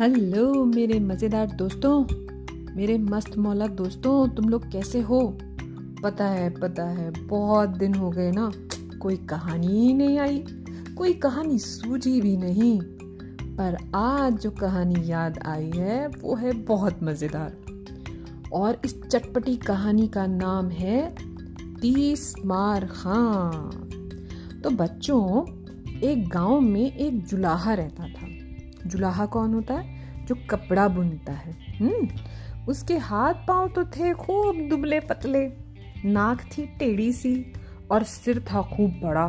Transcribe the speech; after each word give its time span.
Hello, 0.00 0.64
मेरे 0.64 1.00
मज़ेदार 1.00 1.46
दोस्तों, 1.46 2.04
मेरे 2.76 2.98
मस्त 2.98 3.38
मौला 3.38 3.66
दोस्तों, 3.66 4.28
तुम 4.28 4.48
लोग 4.48 4.72
कैसे 4.72 5.00
हो? 5.00 5.38
पता 6.02 6.26
है 6.26 6.50
पता 6.50 6.84
है, 6.84 7.10
बहुत 7.26 7.68
दिन 7.68 7.94
हो 7.94 8.10
गए 8.10 8.30
ना, 8.30 8.52
कोई 8.98 9.16
कहानी 9.16 9.66
ही 9.66 9.92
नहीं 9.94 10.18
आई, 10.18 10.44
कोई 10.96 11.12
कहानी 11.12 11.58
सूझी 11.58 12.20
भी 12.20 12.36
नहीं, 12.36 12.80
पर 13.56 13.76
आज 13.94 14.32
जो 14.32 14.50
कहानी 14.50 15.10
याद 15.10 15.38
आई 15.46 15.70
है, 15.74 16.06
वो 16.06 16.34
है 16.34 16.52
बहुत 16.52 17.02
मज़ेदार। 17.02 17.56
और 18.52 18.80
इस 18.84 19.02
चटपटी 19.02 19.56
कहानी 19.56 20.08
का 20.08 20.26
नाम 20.26 20.68
है, 20.68 21.14
तीस 21.80 22.34
मार 22.46 22.86
खां 22.86 23.52
तो 24.60 24.70
बच्चों, 24.70 25.46
एक 25.98 26.28
गाँव 26.28 26.60
में 26.60 26.96
एक 26.96 27.24
जुलाहा 27.26 27.74
रहता 27.74 28.04
था। 28.04 28.26
जुलाहा 28.86 29.26
कौन 29.26 29.54
होता 29.54 29.74
है? 29.74 29.99
जो 30.30 30.36
कपड़ा 30.50 30.88
बुनता 30.88 31.32
है। 31.32 31.52
हम्म 31.78 32.08
उसके 32.68 32.96
हाथ 32.98 33.34
पाँव 33.48 33.68
तो 33.68 33.84
थे 33.84 34.12
खूब 34.14 34.68
दुबले 34.68 35.00
पतले, 35.00 35.46
नाक 36.04 36.42
थी 36.52 36.66
टेढ़ी 36.78 37.12
सी 37.12 37.52
और 37.90 38.02
सिर 38.02 38.40
था 38.40 38.62
खूब 38.62 39.00
बड़ा। 39.02 39.26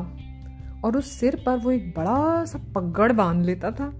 और 0.86 0.98
उस 0.98 1.12
सिर 1.12 1.36
पर 1.45 1.58
वो 1.58 1.72
एक 1.72 1.90
बड़ा 1.98 2.45
सा 2.45 2.59
पगड़ 2.76 3.12
बाँध 3.12 3.45
लेता 3.45 3.72
था। 3.72 3.94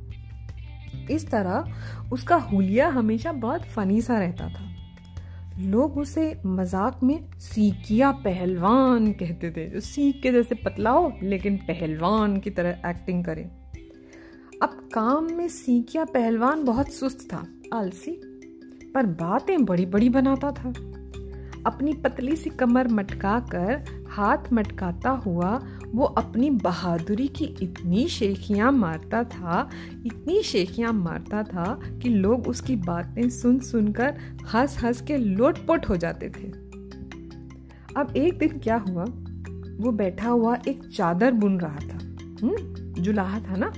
इस 1.12 1.30
तरह 1.32 2.09
उसका 2.12 2.36
हुलिया 2.36 2.88
हमेशा 2.90 3.31
बहुत 3.31 3.62
फनी 3.66 4.02
सा 4.02 4.20
रहता 4.20 4.50
था। 4.50 4.70
लोग 5.59 5.98
उसे 5.98 6.42
मज़ाक 6.45 7.00
में 7.04 7.20
सीकिया 7.40 8.12
पहलवान 8.12 9.12
कहते 9.12 9.52
थे, 9.52 9.70
जो 9.70 9.80
सीख 9.80 10.22
के 10.23 10.31
जैसे 10.31 10.56
पतला 10.56 10.90
हो, 10.90 11.12
लेकिन 11.23 11.58
पहलवान 11.58 12.38
की 12.38 12.50
तरह 12.50 12.90
एक्टिंग 12.90 13.23
करे। 13.26 13.50
अब 14.62 14.90
काम 14.94 15.28
में 15.34 15.48
सीखिया 15.48 16.06
पहलवान 16.06 16.64
बहुत 16.64 16.92
सुस्त 16.92 17.34
था, 17.34 17.48
आलसी, 17.73 18.12
पर 18.95 19.06
बातें 19.06 19.66
बड़ी 19.66 19.86
बड़ी 19.86 20.09
बनाता 20.09 20.52
था। 20.52 20.70
अपनी 21.66 21.94
पतली 21.94 22.36
सी 22.36 22.50
कमर 22.50 22.88
मटका 22.88 23.40
कर 23.40 23.84
हाथ 24.09 24.38
मटकाता 24.53 25.09
हुआ, 25.09 25.64
वो 25.88 26.06
अपनी 26.06 26.50
बहादुरी 26.50 27.28
की 27.28 27.45
इतनी 27.45 28.08
शेखियाँ 28.08 28.72
मारता 28.72 29.23
था, 29.23 29.70
इतनी 30.06 30.44
शेखियाँ 30.44 30.94
मारता 30.94 31.44
था 31.44 31.80
कि 32.02 32.09
लोग 32.09 32.48
उसकी 32.48 32.75
बातें 32.75 33.30
सुन 33.30 33.59
सुनकर 33.59 34.18
हंस 34.53 34.84
हंस 34.84 35.02
के 35.02 35.18
लोटपोट 35.18 35.90
हो 35.90 35.98
जाते 35.98 36.30
थे। 36.30 36.48
अब 37.98 38.14
एक 38.18 38.38
दिन 38.38 38.59
क्या 38.59 38.78
हुआ? 38.78 39.03
वो 39.78 39.92
बैठा 39.92 40.30
हुआ 40.30 40.58
एक 40.68 40.84
चादर 40.84 41.31
बुन 41.31 41.59
रहा 41.59 41.75
था। 41.75 41.98
हम्म 42.42 42.81
जुलाहा 43.02 43.40
था 43.40 43.56
ना? 43.56 43.73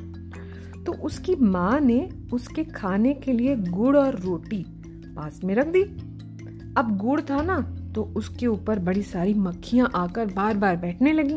तो 0.85 0.93
उसकी 0.93 1.35
माँ 1.35 1.79
ने 1.79 2.09
उसके 2.33 2.63
खाने 2.63 3.13
के 3.13 3.33
लिए 3.33 3.55
गुड़ 3.55 3.95
और 3.97 4.19
रोटी 4.19 4.63
पास 5.07 5.39
में 5.43 5.55
रख 5.55 5.67
दी। 5.67 5.83
अब 6.77 6.97
गुड़ 6.97 7.19
था 7.21 7.41
ना 7.41 7.59
तो 7.95 8.03
उसके 8.17 8.47
ऊपर 8.47 8.79
बड़ी 8.79 9.01
सारी 9.01 9.33
मक्खियाँ 9.33 9.91
आकर 9.95 10.25
बार 10.25 10.57
बार 10.57 10.77
बैठने 10.77 11.13
लगी। 11.13 11.35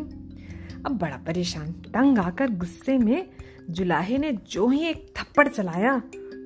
अब 0.86 0.98
बड़ा 0.98 1.16
परेशान 1.16 1.72
तंग 1.72 2.19
आकर 2.19 2.50
गुस्से 2.50 2.98
में 2.98 3.27
जुलाहे 3.70 4.19
ने 4.19 4.33
जो 4.50 4.69
ही 4.69 4.84
एक 4.84 5.06
थप्पड़ 5.16 5.48
चलाया 5.48 5.98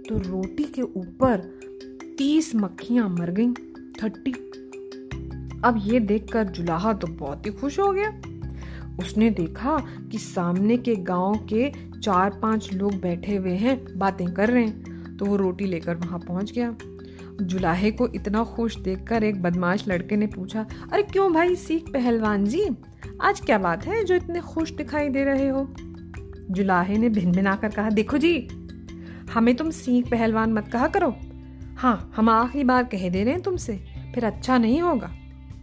तो 0.09 0.19
रोटी 0.19 0.65
के 0.65 0.83
ऊपर 0.83 1.39
तीस 2.19 2.55
मक्खियाँ 2.55 3.09
मर 3.09 3.31
गईं, 3.31 3.53
थर्टी। 4.03 4.33
अब 5.65 5.81
ये 5.85 6.01
देखकर 6.01 6.49
जुलाहा 6.49 6.93
तो 6.93 7.07
बहुत 7.07 7.47
ही 7.47 7.51
खुश 7.51 7.79
हो 7.79 7.91
गया। 7.93 8.09
उसने 9.01 9.31
देखा 9.31 9.77
कि 10.13 10.19
सामने 10.19 10.77
के 10.77 10.95
गाँव 10.97 11.47
के 11.53 11.90
चार 12.03 12.39
पाँच 12.43 12.73
लोग 12.73 13.01
बैठे 13.01 13.37
हुए 13.37 13.55
हैं, 13.55 13.99
बातें 13.99 14.33
कर 14.35 14.49
रहे 14.49 14.65
हैं 14.65 15.17
तो 15.17 15.27
वो 15.27 15.37
रोटी 15.37 15.65
लेकर 15.65 15.97
वहाँ 15.97 16.19
पहुँच 16.19 16.53
गया। 16.53 16.75
जुलाहे 17.43 17.91
को 17.91 18.07
इतना 18.07 18.45
खुश 18.45 18.77
देखकर 18.77 19.25
एक 19.25 19.43
बदमाश 19.43 19.87
लड़के 19.89 20.17
ने 20.17 20.27
पूछा, 20.27 20.67
अरे 20.93 21.03
क्यों 21.03 21.33
भाई, 21.33 21.55
सीख 21.57 21.93
पहलवान 21.93 22.45
जी? 22.45 22.65
आज 23.23 23.41
क्या 23.41 23.59
बात 23.59 23.87
है 23.87 24.03
जो 24.05 24.15
इतने 24.15 24.41
खुश 24.41 24.73
दिखाई 24.73 25.09
दे 25.09 25.25
रहे 25.25 25.49
हो? 25.49 25.67
जुलाहे 26.51 26.99
ने 26.99 27.09
भिन 27.09 27.33
भिन 27.33 27.47
आकर 27.47 27.69
कहा, 27.69 27.91
देखो 27.91 28.19
जी, 28.19 28.49
हमें 29.33 29.55
तुम 29.57 29.71
सीख 29.71 30.11
पहलवान 30.11 30.53
मत 30.53 30.69
कहा 30.69 30.89
करो। 30.89 31.15
हाँ 31.77 32.13
हम 32.17 32.29
आखिरी 32.29 32.65
बार 32.65 32.85
कह 32.85 33.09
दे 33.09 33.23
रहे 33.25 33.35
हैं 33.35 33.43
तुमसे, 33.43 33.81
फिर 34.15 34.25
अच्छा 34.25 34.59
नहीं 34.59 34.81
होगा। 34.83 35.11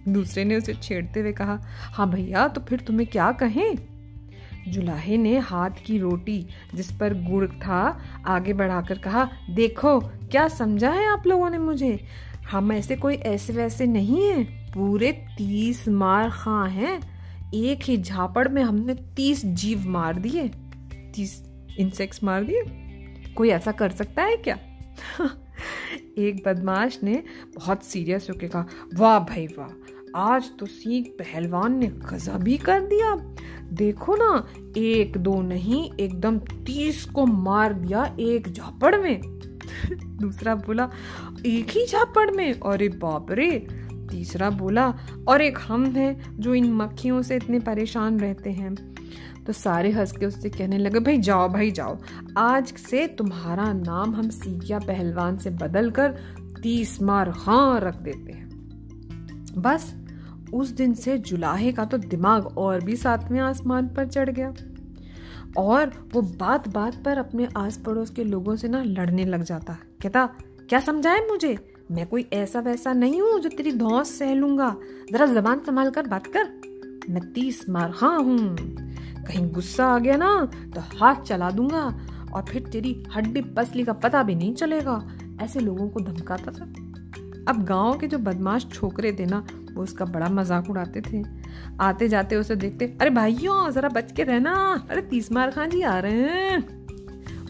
दूसरे 0.07 0.44
ने 0.45 0.56
उसे 0.56 0.73
छेड़ते 0.73 1.19
हुए 1.19 1.31
कहा 1.31 1.59
हाँ 1.94 2.09
भैया 2.09 2.47
तो 2.47 2.61
फिर 2.61 2.79
तुम्हें 2.79 3.07
क्या 3.09 3.31
कहें? 3.31 3.97
जुलाहे 4.72 5.17
ने 5.17 5.38
हाथ 5.38 5.69
की 5.85 5.97
रोटी 5.97 6.47
जिस 6.75 6.91
पर 6.91 7.13
गुड़ 7.13 7.47
था, 7.47 8.03
आगे 8.28 8.53
बढ़ाकर 8.53 8.97
कहा, 8.97 9.29
देखो, 9.50 10.00
क्या 10.00 10.47
समझा 10.47 10.91
है 10.91 11.07
आप 11.07 11.28
लोगों 11.28 11.50
ने 11.50 11.57
मुझे? 11.57 12.07
हम 12.51 12.72
ऐसे 12.72 12.95
कोई 12.95 13.16
ऐसे 13.16 13.53
वैसे 13.53 13.85
नहीं 13.85 14.23
है। 14.23 14.44
पूरे 14.72 15.11
तीस 15.38 15.88
मार 15.88 16.29
खां 16.29 16.72
हैं। 16.72 17.17
एक 17.53 17.79
ही 17.83 17.97
झापड़ 17.97 18.47
में 18.47 18.63
हमने 18.63 18.94
तीस 18.94 19.45
जीव 19.45 19.89
मार 19.89 20.16
दिए। 20.16 20.47
तीस 21.16 21.44
इंसेक्ट्स 21.78 22.23
मार 22.23 22.44
दिए? 22.44 22.63
कोई 23.38 23.49
ऐसा 23.49 23.72
कर 23.72 23.89
सकता 23.89 24.23
है 24.23 24.38
क्या? 24.38 24.57
एक 26.17 26.44
बदमाश 26.45 26.99
ने 27.03 27.23
बहुत 27.55 27.84
सीरियस 27.84 28.28
होकर 28.29 28.47
कहा, 28.47 28.66
वाह 28.94 29.19
भाई, 29.19 29.47
वाह। 29.47 29.97
आज 30.16 30.51
तो 30.59 30.66
सीख 30.66 31.16
पहलवान 31.19 31.78
ने 31.78 31.88
गजब 31.88 32.57
कर 32.66 32.81
दिया। 32.81 33.16
देखो 33.73 34.16
ना, 34.16 34.47
एक 34.78 35.18
दो 35.18 35.41
नहीं, 35.41 35.91
एकदम 36.00 36.40
तीस 36.40 37.06
को 37.06 37.25
मार 37.25 37.73
दिया 37.73 38.16
एक 38.19 38.53
झापड़ 38.53 39.01
में। 39.01 39.22
दूसरा 40.17 40.56
बोला, 40.56 40.90
एक 41.46 41.69
ही 41.69 41.85
झापड़ 41.85 42.31
में? 42.31 42.53
अरे 42.53 42.90
बाप 42.90 43.31
रे! 43.31 43.67
तीसरा 44.12 44.50
बोला, 44.50 44.97
और 45.28 45.41
एक 45.41 45.59
हम 45.67 45.85
हैं 45.85 46.40
जो 46.40 46.53
इन 46.53 46.73
मक्खियों 46.73 47.22
से 47.22 47.35
इतने 47.35 47.59
परेशान 47.59 48.19
रहते 48.19 48.50
हैं। 48.50 48.96
तो 49.47 49.53
सारे 49.53 49.91
हंस 49.91 50.12
के 50.12 50.25
उससे 50.25 50.50
कहने 50.50 50.78
लगे, 50.78 51.00
भाई 51.00 51.17
जाओ 51.17 51.50
भाई 51.50 51.72
जाओ। 51.72 51.97
आज 52.38 52.73
से 52.73 53.07
तुम्हारा 53.07 53.73
नाम 53.73 54.16
हम 54.16 54.29
सीखिया 54.29 54.79
पहलवान 54.79 55.38
से 55.38 55.50
बदल 55.50 55.91
कर 55.91 56.12
तीस 56.63 57.01
मार 57.01 57.29
हाँ 57.29 57.79
रख 57.79 57.96
देते 57.96 58.31
हैं। 58.31 58.47
बस, 59.57 59.95
उस 60.53 60.69
दिन 60.69 60.94
से 60.94 61.18
जुलाहे 61.18 61.72
का 61.72 61.85
तो 61.85 61.97
दिमाग 61.97 62.45
और 62.57 62.84
भी 62.84 62.95
सातवें 62.95 63.40
आसमान 63.40 63.88
पर 63.88 64.07
चढ़ 64.07 64.29
गया। 64.29 64.53
और 65.57 66.09
वो 66.13 66.22
बात 66.22 66.68
बात 66.68 67.03
पर 67.03 67.18
अपने 67.18 67.47
आस 67.57 67.78
पड़ोस 67.78 68.09
के 68.09 68.23
लोगों 68.23 68.56
से 68.56 68.67
ना 68.67 68.84
लड़ने 68.84 69.25
लग 69.25 69.44
जाता। 69.44 69.78
कहता, 70.01 70.25
क्या 70.69 70.79
समझाए 70.79 71.19
मुझे? 71.19 71.57
मैं 71.91 72.07
कोई 72.07 72.29
ऐसा 72.34 72.59
वैसा 72.59 72.94
नहीं 72.94 73.22
हूँ 73.22 73.40
जो 73.40 73.50
तेरी 73.50 73.72
धौस 73.72 74.19
सह 74.19 74.34
लूँगा। 74.34 74.75
जरा 75.12 75.25
जबान 75.25 75.59
संभाल 75.59 75.90
कर 75.90 76.07
बात 76.07 76.28
कर। 76.28 76.44
मैं 77.09 77.34
तीस 77.34 77.69
मार 77.69 77.91
हाँ 77.96 78.19
हूँ। 78.19 78.56
कहीं 79.25 79.51
गुस्सा 79.51 79.85
आ 79.85 80.00
गया 80.00 80.17
ना 80.17 80.51
तो 80.75 80.81
हाथ 80.81 81.16
चला 81.16 81.51
दूँगा। 81.51 82.00
और 82.34 82.44
फिर 82.44 82.62
तेरी 82.62 83.03
हड्डी 83.16 83.41
पसली 83.41 83.84
का 83.84 83.94
पता 83.94 84.23
भी 84.23 84.35
नहीं 84.35 84.53
चलेगा। 84.53 85.12
ऐसे 85.41 85.59
लोगों 85.59 85.90
को 85.90 86.00
धमकाता 86.00 86.51
था। 86.51 86.86
अब 87.47 87.63
गाँव 87.66 87.97
के 87.97 88.08
जो 88.08 88.18
बदमाश 88.18 88.68
छोकरे 88.74 89.12
थे 89.12 89.25
ना, 89.25 89.46
वो 89.74 89.84
उसका 89.84 90.06
बड़ा 90.06 90.30
मज़ाक 90.30 90.69
उड़ाते 90.69 91.02
थे। 91.02 91.24
आते 91.81 92.08
जाते 92.08 92.35
उसे 92.35 92.56
देखते, 92.56 92.85
अरे 93.02 93.09
भाइयों, 93.09 93.72
जरा 93.72 93.90
बच 93.90 94.12
के 94.12 94.24
रहना। 94.24 94.53
अरे 94.90 95.02
तीस 95.02 95.31
मार 95.31 95.52
खान 95.52 95.69
जी 95.69 95.81
आ 95.81 96.00
रहे 96.00 96.22
हैं। 96.22 96.78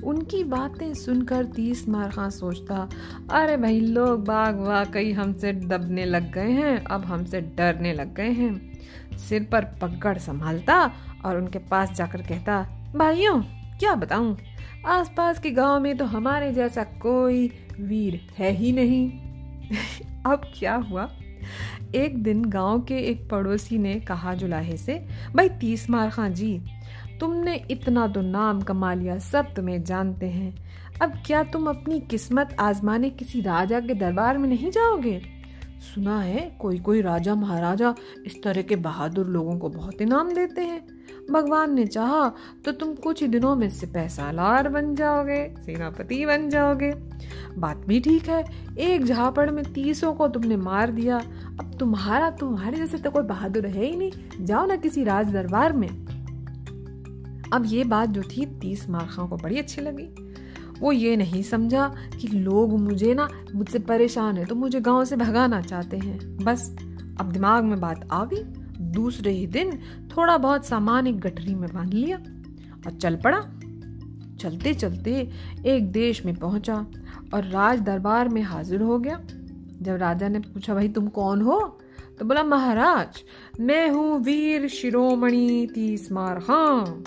उनकी 0.04 0.44
बातें 0.44 0.94
सुनकर 0.94 1.46
तीस 1.46 1.88
मार 1.90 2.10
खान 2.10 2.30
सोचता, 2.30 2.90
अरे 3.32 3.58
भाई, 3.58 3.80
लोग 3.80 4.26
बाग 4.26 4.60
वाकई 4.60 5.12
हमसे 5.12 5.54
दबने 5.54 6.06
लग 6.06 6.32
गए 6.34 6.52
हैं। 6.52 6.84
अब 6.86 7.06
हमसे 7.06 7.42
डरने 7.42 7.94
लग 7.94 8.14
गए 8.14 8.30
हैं। 8.30 8.78
सिर 9.18 9.48
पर 9.52 9.66
पकड़ 9.82 10.18
संभालता 10.18 10.92
और 11.26 11.38
उनके 11.38 11.60
पास 11.60 11.92
जाकर 11.92 12.22
कहता, 12.22 12.66
भाइयों, 12.96 13.42
क्या 13.80 13.96
बताऊँ? 13.96 14.38
आसपास 14.86 15.40
के 15.40 15.52
गाँव 15.52 15.80
में 15.80 15.98
तो 15.98 16.06
हमारे 16.06 16.52
जैसा 16.54 16.84
कोई 16.84 17.48
वीर 17.80 18.20
है 18.38 18.52
ही 18.52 18.72
नहीं। 18.72 19.27
अब 20.26 20.42
क्या 20.60 20.76
हुआ? 20.76 21.10
एक 21.96 22.24
दिन 22.24 22.46
गाँव 22.46 22.82
के 22.82 22.98
एक 22.98 23.30
पड़ोसी 23.30 23.78
ने 23.78 24.00
कहा 24.00 24.34
जुलाहे 24.34 24.78
से, 24.78 25.08
भाई 25.36 25.50
तीस 25.50 25.90
मार 25.90 26.10
खां 26.10 26.34
जी। 26.34 26.62
तुमने 27.20 27.56
इतना 27.72 28.08
तो 28.08 28.22
नाम 28.22 28.62
कमा 28.62 28.94
लिया, 28.94 29.18
सब 29.18 29.54
तुम्हें 29.54 29.84
जानते 29.84 30.26
हैं। 30.26 30.68
अब 31.02 31.14
क्या 31.26 31.44
तुम 31.44 31.70
अपनी 31.70 32.00
किस्मत 32.00 32.56
आजमाने 32.60 33.10
किसी 33.10 33.42
राजा 33.42 33.80
के 33.80 33.94
दरबार 33.94 34.38
में 34.38 34.50
नहीं 34.50 34.72
जाओगे? 34.72 35.22
सुना 35.80 36.22
है, 36.22 36.58
कोई 36.60 36.80
कोई 36.80 37.02
राजा 37.02 37.36
महाराजा 37.36 37.96
इस 38.26 38.44
तरह 38.44 38.62
के 38.62 38.76
बहादुर 38.76 39.28
लोगों 39.28 39.60
को 39.60 39.70
बहुत 39.70 40.02
इनाम 40.02 40.34
देते 40.34 40.62
हैं। 40.62 40.97
भगवान 41.32 41.74
ने 41.74 41.86
चाहा 41.86 42.32
तो 42.66 42.72
तुम 42.72 42.94
कुछ 42.96 43.22
ही 43.22 43.28
दिनों 43.28 43.56
में 43.56 43.70
सिपह 43.70 44.08
सालार 44.08 44.70
बन 44.70 44.96
जाओगे, 44.96 45.56
सेनापति 45.60 46.26
बन 46.26 46.50
जाओगे। 46.50 46.92
बात 47.58 47.78
भी 47.78 48.00
ठीक 48.00 48.30
है, 48.30 48.44
एक 48.78 49.06
झापड़ 49.06 49.50
में 49.52 49.64
तीसों 49.74 50.14
को 50.14 50.28
तुमने 50.28 50.58
मार 50.58 50.92
दिया। 50.92 51.18
अब 51.60 51.76
तुम्हारा 51.80 52.30
तुम्हारे 52.30 52.78
जैसे 52.78 52.98
तो 52.98 53.12
कोई 53.12 53.24
बहादुर 53.24 53.66
है 53.66 53.86
ही 53.86 53.96
नहीं। 53.96 54.12
जाओ 54.46 54.66
ना 54.66 54.76
किसी 54.76 55.04
राज 55.04 55.32
दरबार 55.32 55.74
में। 55.74 55.90
अब 57.54 57.64
ये 57.66 57.84
बात 57.84 58.10
जो 58.10 58.22
थी, 58.22 58.46
तीस 58.46 58.90
मारखा 58.90 59.26
को 59.26 59.38
बड़ी 59.38 59.60
अच्छी 59.60 59.82
लगी। 59.82 60.10
वो 60.80 60.92
ये 60.92 61.16
नहीं 61.16 61.44
समझा 61.44 61.88
कि 62.22 62.28
लोग 62.28 62.80
मुझे 62.80 63.14
ना, 63.14 63.28
मुझसे 63.56 63.80
परेशान 63.80 64.38
है 64.38 64.46
तो 64.46 64.56
मुझे 64.56 64.80
गाँव 64.80 65.06
से 65.06 65.16
भगाना 65.16 65.62
चाहते 65.62 65.98
हैं। 65.98 66.38
बस, 66.38 66.76
अब 67.20 67.32
दिमाग 67.32 67.64
में 67.64 67.80
बात 67.80 68.08
आ 68.12 68.26
गई। 68.26 68.44
दूसरे 68.82 69.32
ही 69.32 69.48
दिन 69.48 69.80
थोड़ा 70.18 70.38
बहुत 70.38 70.66
सामान 70.66 71.08
एक 71.08 71.20
गठरी 71.20 71.56
में 71.56 71.70
बाँध 71.74 71.94
लिया 71.94 72.18
और 72.86 72.92
चल 72.92 73.16
पड़ा। 73.16 73.40
चलते 74.40 74.74
चलते 74.74 75.30
एक 75.66 75.92
देश 75.92 76.26
में 76.26 76.36
पहुँचा 76.36 76.86
और 77.34 77.44
राज 77.44 77.80
दरबार 77.80 78.30
में 78.30 78.42
हाजिर 78.42 78.82
हो 78.82 79.00
गया। 79.00 79.22
जब 79.82 79.96
राजा 79.96 80.28
ने 80.28 80.40
पूछा, 80.40 80.74
भाई, 80.74 80.90
तुम 80.90 81.08
कौन 81.08 81.42
हो? 81.42 81.80
तो 82.20 82.26
बोला, 82.26 82.44
महाराज, 82.44 83.24
मैं 83.60 83.90
हूँ 83.90 84.20
वीर 84.20 84.68
शिरोमणि 84.68 85.68
तीस 85.76 86.12
मार 86.12 86.38
हाँ 86.38 87.04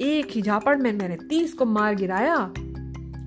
एक 0.00 0.26
ही 0.30 0.42
झापड़ 0.42 0.76
में 0.78 0.92
मैंने 0.92 1.16
तीस 1.16 1.54
को 1.54 1.64
मार 1.64 1.94
गिराया। 1.94 2.52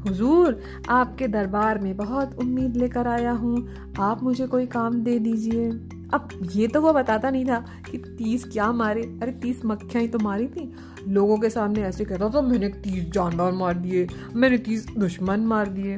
हुजूर, 0.08 0.62
आपके 0.90 1.28
दरबार 1.28 1.80
में 1.80 1.98
बहुत 1.98 2.40
उम्मीद 2.40 2.78
लेकर 2.78 3.08
आया 3.08 3.32
हूँ। 3.32 3.70
आप 4.00 4.24
मुझे 4.24 4.48
कोई 4.48 4.66
काम 4.66 4.94
दे 4.94 5.20
दीजिए। 5.20 5.72
अब 6.14 6.30
ये 6.52 6.68
तो 6.68 6.82
वो 6.82 6.94
बताता 6.94 7.30
नहीं 7.30 7.46
था 7.46 7.66
कि 7.92 7.98
तीस 7.98 8.44
क्या 8.44 8.72
मारे। 8.72 9.02
अरे, 9.02 9.32
तीस 9.32 9.62
मक्खियाँ 9.66 10.02
ही 10.02 10.08
तो 10.08 10.20
मारी 10.20 10.48
थी। 10.48 10.74
लोगों 11.08 11.38
के 11.38 11.50
सामने 11.50 11.82
ऐसे 11.82 12.06
कहता 12.06 12.30
था, 12.30 12.42
मैंने 12.42 12.70
तीस 12.70 13.10
जानवर 13.12 13.52
मार 13.52 13.74
दिए, 13.74 14.08
मैंने 14.36 14.58
तीस 14.58 14.88
दुश्मन 14.98 15.40
मार 15.40 15.68
दिए। 15.68 15.96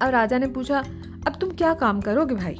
अब 0.00 0.10
राजा 0.10 0.38
ने 0.38 0.46
पूछा, 0.46 0.78
अब 1.26 1.32
तुम 1.40 1.50
क्या 1.50 1.74
काम 1.74 2.00
करोगे 2.00 2.34
भाई? 2.34 2.54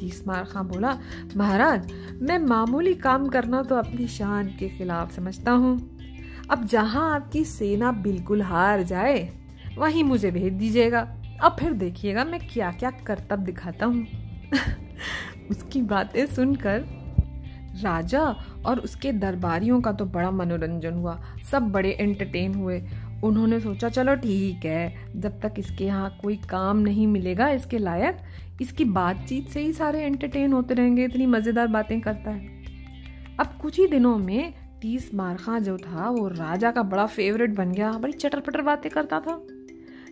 तीस 0.00 0.26
मार 0.26 0.44
खां 0.44 0.68
बोला, 0.68 0.98
महाराज, 1.36 1.92
मैं 2.22 2.38
मामूली 2.38 2.94
काम 2.94 3.28
करना 3.28 3.62
तो 3.62 3.74
अपनी 3.74 4.06
शान 4.06 4.46
के 4.46 4.68
खिलाफ 4.68 5.16
समझता 5.16 5.52
हूँ। 5.52 5.98
अब 6.50 6.66
जहाँ 6.66 7.14
आपकी 7.14 7.44
सेना 7.44 7.92
बिल्कुल 7.92 8.42
हार 8.42 8.82
जाए, 8.82 9.32
वहीं 9.78 10.04
मुझे 10.04 10.30
भेज 10.30 10.52
दीजिएगा। 10.52 11.16
अब 11.42 11.56
फिर 11.60 11.72
देखिएगा 11.72 12.24
मैं 12.24 12.40
क्या 12.54 12.72
क्या 12.72 12.90
करतब 12.90 13.36
दिखाता 13.36 13.86
हूँ। 13.86 14.06
उसकी 15.50 15.82
बातें 15.82 16.24
सुनकर 16.26 16.84
राजा 17.82 18.22
और 18.66 18.80
उसके 18.80 19.12
दरबारियों 19.12 19.80
का 19.80 19.92
तो 19.92 20.04
बड़ा 20.04 20.30
मनोरंजन 20.30 20.94
हुआ। 20.94 21.18
सब 21.50 21.70
बड़े 21.72 21.90
एंटरटेन 21.90 22.54
हुए। 22.54 22.82
उन्होंने 23.24 23.60
सोचा, 23.60 23.88
चलो 23.88 24.14
ठीक 24.14 24.64
है, 24.64 25.10
जब 25.16 25.40
तक 25.40 25.54
इसके 25.58 25.84
यहाँ 25.84 26.10
कोई 26.22 26.36
काम 26.50 26.78
नहीं 26.78 27.06
मिलेगा, 27.06 27.48
इसके 27.48 27.78
लायक, 27.78 28.18
इसकी 28.60 28.84
बातचीत 28.84 29.48
से 29.48 29.60
ही 29.60 29.72
सारे 29.72 30.02
एंटरटेन 30.02 30.52
होते 30.52 30.74
रहेंगे, 30.74 31.04
इतनी 31.04 31.26
मज़ेदार 31.26 31.66
बातें 31.66 32.00
करता 32.00 32.30
है। 32.30 32.58
अब 33.40 33.56
कुछ 33.62 33.78
ही 33.78 33.86
दिनों 33.86 34.16
में 34.18 34.52
तीस 34.82 35.10
मारखा 35.14 35.58
जो 35.58 35.76
था, 35.76 36.08
वो 36.08 36.26
राजा 36.28 36.70
का 36.70 36.82
बड़ा 36.82 37.06
फेवरेट 37.06 37.54
बन 37.56 37.72
गया, 37.72 37.92
बड़ी 37.92 38.12
चटर 38.12 38.40
पटर 38.40 38.62
बातें 38.62 38.90
करता 38.92 39.20
था। 39.20 39.40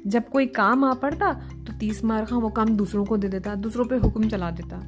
जब 0.07 0.29
कोई 0.29 0.47
काम 0.47 0.85
आ 0.85 0.93
पड़ता 0.95 1.33
तो 1.67 1.73
तीस 1.73 2.05
मारखा 2.05 2.37
वो 2.37 2.49
काम 2.51 2.77
दूसरों 2.77 3.05
को 3.05 3.17
दे 3.17 3.29
देता, 3.29 3.55
दूसरों 3.55 3.85
पे 3.85 3.97
हुक्म 3.97 4.29
चला 4.29 4.51
देता। 4.51 4.79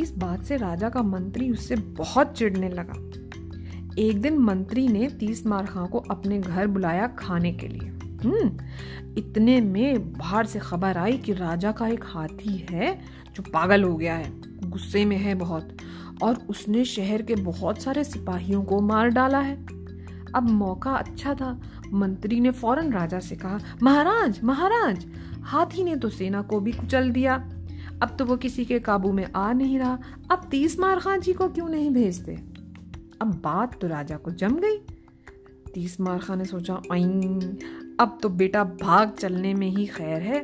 इस 0.00 0.16
बात 0.16 0.44
से 0.44 0.56
राजा 0.56 0.88
का 0.88 1.02
मंत्री 1.02 1.50
उससे 1.50 1.76
बहुत 1.76 2.32
चिढ़ने 2.32 2.68
लगा। 2.68 2.94
एक 3.98 4.20
दिन 4.20 4.38
मंत्री 4.38 4.88
ने 4.88 5.08
तीस 5.08 5.46
मारखा 5.46 5.86
को 5.86 5.98
अपने 5.98 6.38
घर 6.38 6.66
बुलाया 6.66 7.06
खाने 7.06 7.52
के 7.52 7.68
लिए। 7.68 7.88
हम्म 8.24 8.58
इतने 9.18 9.60
में 9.60 10.12
बाहर 10.12 10.46
से 10.46 10.58
खबर 10.58 10.96
आई 10.96 11.18
कि 11.18 11.32
राजा 11.32 11.72
का 11.72 11.86
एक 11.88 12.04
हाथी 12.04 12.66
है 12.70 13.00
जो 13.34 13.42
पागल 13.42 13.82
हो 13.82 13.96
गया 13.96 14.14
है, 14.14 14.32
गुस्से 14.70 15.04
में 15.04 15.16
है 15.16 15.34
बहुत, 15.34 15.76
और 16.22 16.38
उसने 16.48 16.84
शहर 16.84 17.22
के 17.22 17.34
बहुत 17.34 17.82
सारे 17.82 18.04
सिपाहियों 18.04 18.62
को 18.64 18.80
मार 18.80 19.08
डाला 19.08 19.38
है। 19.38 19.56
अब 20.34 20.50
मौका 20.50 20.90
अच्छा 20.90 21.34
था। 21.34 21.60
मंत्री 21.92 22.40
ने 22.40 22.50
फ़ौरन 22.50 22.92
राजा 22.92 23.18
से 23.18 23.36
कहा, 23.36 23.58
महाराज 23.82 24.40
महाराज, 24.44 25.06
हाथी 25.42 25.84
ने 25.84 25.96
तो 25.96 26.08
सेना 26.08 26.42
को 26.42 26.60
भी 26.60 26.72
कुचल 26.72 27.10
दिया। 27.10 27.36
अब 28.02 28.16
तो 28.18 28.24
वो 28.24 28.36
किसी 28.36 28.64
के 28.64 28.78
काबू 28.78 29.12
में 29.12 29.32
आ 29.32 29.52
नहीं 29.52 29.78
रहा। 29.78 29.98
अब 30.30 30.48
तीस 30.50 30.78
मार 30.80 30.98
खान 30.98 31.20
जी 31.20 31.32
को 31.32 31.48
क्यों 31.48 31.68
नहीं 31.68 31.90
भेजते? 31.90 32.32
अब 33.22 33.40
बात 33.44 33.80
तो 33.80 33.86
राजा 33.86 34.16
को 34.16 34.30
जम 34.30 34.56
गई। 34.56 34.76
तीस 35.74 36.00
मार 36.00 36.18
खान 36.18 36.38
ने 36.38 36.44
सोचा 36.44 36.74
अब 38.00 38.18
तो 38.22 38.28
बेटा 38.28 38.64
भाग 38.64 39.10
चलने 39.10 39.54
में 39.54 39.68
ही 39.68 39.86
खैर 39.86 40.22
है। 40.22 40.40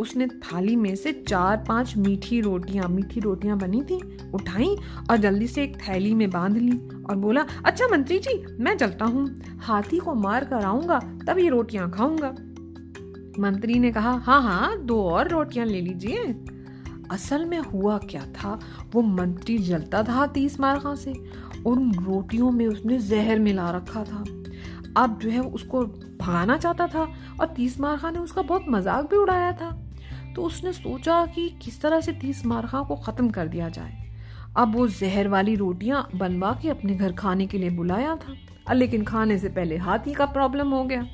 उसने 0.00 0.26
थाली 0.26 0.76
में 0.76 0.96
से 0.96 1.12
चार 1.12 1.64
पाँच 1.68 1.96
मीठी 1.96 2.40
रोटियाँ 2.40 2.88
मीठी 2.88 3.20
रोटियाँ 3.20 3.58
बनी 3.58 3.82
थी, 3.82 4.00
उठाई 4.34 4.76
और 5.10 5.16
जल्दी 5.16 5.46
से 5.46 5.62
एक 5.62 5.76
थैली 5.76 6.14
में 6.14 6.30
बाँध 6.30 6.56
ली 6.56 6.78
और 7.10 7.16
बोला 7.16 7.46
अच्छा 7.64 7.86
मंत्री 7.86 8.18
जी, 8.18 8.44
मैं 8.60 8.76
चलता 8.76 9.04
हूँ। 9.04 9.26
हाथी 9.60 9.98
को 9.98 10.14
मार 10.14 10.44
कर 10.44 10.64
आऊँगा 10.64 10.98
तब 10.98 11.38
ये 11.38 11.48
रोटियाँ 11.48 11.90
खाऊँगा। 11.90 12.30
मंत्री 13.42 13.78
ने 13.78 13.92
कहा 13.92 14.12
हाँ 14.12 14.42
हाँ 14.42 14.78
दो 14.78 15.02
और 15.02 15.28
रोटियाँ 15.28 15.66
ले 15.66 15.80
लीजिए। 15.80 16.24
असल 17.12 17.44
में 17.44 17.58
हुआ 17.58 17.98
क्या 17.98 18.24
था? 18.32 18.58
वो 18.94 19.02
मंत्री 19.02 19.58
जलता 19.58 20.02
था 20.02 20.26
तीस 20.26 20.58
मारखा 20.60 20.94
से। 20.94 21.12
उन 21.66 21.92
रोटियों 21.94 22.50
में 22.50 22.66
उसने 22.66 22.98
जहर 22.98 23.38
मिला 23.38 23.70
रखा 23.70 24.04
था। 24.04 24.24
अब 24.96 25.18
जो 25.22 25.30
है 25.30 25.40
उसको 25.40 25.84
भगाना 26.20 26.56
चाहता 26.56 26.86
था 26.86 27.02
और 27.40 27.46
तीस 27.46 27.80
मारखा 27.80 28.10
ने 28.10 28.18
उसका 28.18 28.42
बहुत 28.42 28.64
मज़ाक 28.68 29.10
भी 29.10 29.16
उड़ाया 29.16 29.52
था। 29.52 29.70
तो 30.36 30.42
उसने 30.42 30.72
सोचा 30.72 31.24
कि 31.26 31.48
किस 31.62 31.80
तरह 31.82 32.00
से 32.00 32.12
तीस 32.12 32.44
मारखा 32.46 32.82
को 32.82 32.96
ख़त्म 32.96 33.30
कर 33.30 33.48
दिया 33.48 33.68
जाए। 33.68 33.92
अब 34.56 34.74
वो 34.74 34.88
जहर 34.88 35.28
वाली 35.28 35.54
रोटियाँ 35.54 36.08
बनवा 36.14 36.52
के 36.62 36.68
अपने 36.68 36.94
घर 36.94 37.12
खाने 37.12 37.46
के 37.46 37.58
लिए 37.58 37.70
बुलाया 37.70 38.16
था। 38.16 38.72
लेकिन 38.72 39.04
खाने 39.04 39.38
से 39.38 39.48
पहले 39.48 39.76
हाथी 39.76 40.14
का 40.14 40.26
प्रॉब्लम 40.26 40.70
हो 40.70 40.84
गया। 40.84 41.06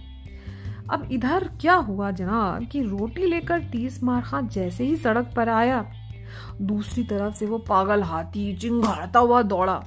अब 0.90 1.08
इधर 1.12 1.48
क्या 1.60 1.74
हुआ 1.74 2.10
जनाब 2.10 2.66
कि 2.66 2.82
रोटी 2.82 3.26
लेकर 3.26 3.60
तीस 3.62 4.02
मार 4.02 4.22
खान 4.22 4.48
जैसे 4.48 4.84
ही 4.84 4.96
सड़क 4.96 5.32
पर 5.36 5.48
आया। 5.48 5.84
दूसरी 6.62 7.04
तरफ़ 7.04 7.34
से 7.34 7.46
वो 7.46 7.58
पागल 7.58 8.02
हाथी 8.02 8.56
चिंगाड़ता 8.56 9.20
हुआ 9.20 9.42
दौड़ा। 9.42 9.82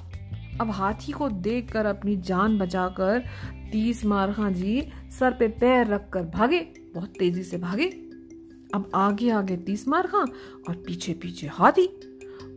अब 0.62 0.72
हाथी 0.72 1.12
को 1.12 1.30
देखकर 1.30 1.86
अपनी 1.86 2.16
जान 2.18 2.58
बचाकर 2.58 3.24
तीस 3.72 4.06
मार 4.06 4.34
खां 4.34 4.54
जी 4.54 4.82
सर 5.20 5.32
पे 5.32 5.48
पैर 5.48 5.88
रखकर 5.88 6.24
भागे, 6.24 6.60
बहुत 6.96 7.14
तेज़ी 7.20 7.44
से 7.44 7.58
भागे। 7.58 7.88
अब 8.76 8.90
आगे 8.96 9.30
आगे 9.30 9.58
तीस 9.58 9.88
मार 9.88 10.08
खां 10.08 10.26
और 10.70 10.76
पीछे 10.76 11.14
पीछे 11.14 11.48
हाथी। 11.48 11.88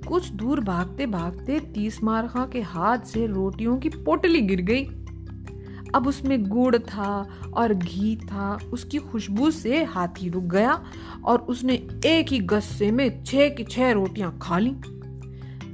कुछ 0.08 0.28
दूर 0.28 0.60
भागते 0.60 1.06
भागते 1.06 1.58
तीस 1.74 2.02
मार 2.02 2.28
खां 2.28 2.46
के 2.46 2.60
हाथ 2.60 2.98
से 2.98 3.26
रोटियों 3.26 3.76
की 3.78 3.88
पोटली 3.88 4.40
गिर 4.40 4.60
गई। 4.60 4.84
अब 5.94 6.06
उसमें 6.06 6.42
गुड़ 6.44 6.76
था 6.78 7.26
और 7.54 7.74
घी 7.74 8.16
था। 8.24 8.58
उसकी 8.72 8.98
खुशबू 8.98 9.50
से 9.50 9.82
हाथी 9.84 10.28
रुक 10.28 10.44
गया 10.44 10.82
और 11.24 11.38
उसने 11.40 11.74
एक 12.06 12.32
ही 12.32 12.38
गस्से 12.46 12.90
में 12.90 13.22
छह 13.24 13.48
की 13.48 13.64
छह 13.64 13.90
रोटियाँ 13.92 14.38
खा 14.42 14.58
ली। 14.58 14.74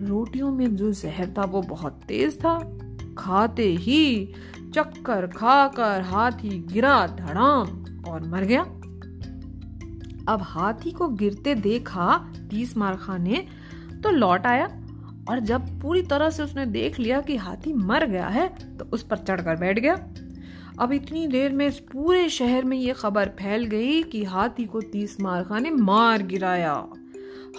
रोटियों 0.03 0.51
में 0.51 0.77
जो 0.77 0.93
जहर 0.93 1.35
था, 1.39 1.45
वो 1.45 1.63
बहुत 1.63 2.01
तेज 2.09 2.39
था। 2.41 2.59
खाते 3.19 3.69
ही 3.71 4.35
चक्कर 4.75 5.27
खाकर 5.27 6.03
हाथी 6.03 6.59
गिरा 6.73 7.07
धड़ाम 7.07 7.85
और 8.09 8.27
मर 8.29 8.45
गया। 8.45 8.63
अब 10.29 10.43
हाथी 10.43 10.91
को 10.91 11.09
गिरते 11.09 11.55
देखा 11.55 12.17
तीस 12.51 12.77
मारखा 12.77 13.17
ने 13.17 13.47
तो 14.03 14.11
लौट 14.11 14.47
आया 14.47 14.67
और 15.29 15.41
जब 15.41 15.81
पूरी 15.81 16.03
तरह 16.03 16.31
से 16.31 16.43
उसने 16.43 16.67
देख 16.67 16.99
लिया 16.99 17.21
कि 17.21 17.37
हाथी 17.37 17.73
मर 17.73 18.07
गया 18.07 18.27
है 18.29 18.49
तो 18.77 18.85
उस 18.93 19.03
पर 19.03 19.17
चढ़कर 19.19 19.57
बैठ 19.57 19.79
गया। 19.79 19.95
अब 20.81 20.93
इतनी 20.93 21.27
देर 21.27 21.53
में 21.53 21.67
इस 21.67 21.79
पूरे 21.79 22.29
शहर 22.29 22.65
में 22.65 22.77
ये 22.77 22.93
खबर 22.93 23.29
फैल 23.29 23.65
गई 23.65 24.03
कि 24.03 24.25
हाथी 24.25 24.65
को 24.65 24.81
तीस 24.81 25.21
मारखा 25.21 25.59
ने 25.59 25.71
मार 25.71 26.23
गिराया। 26.23 26.73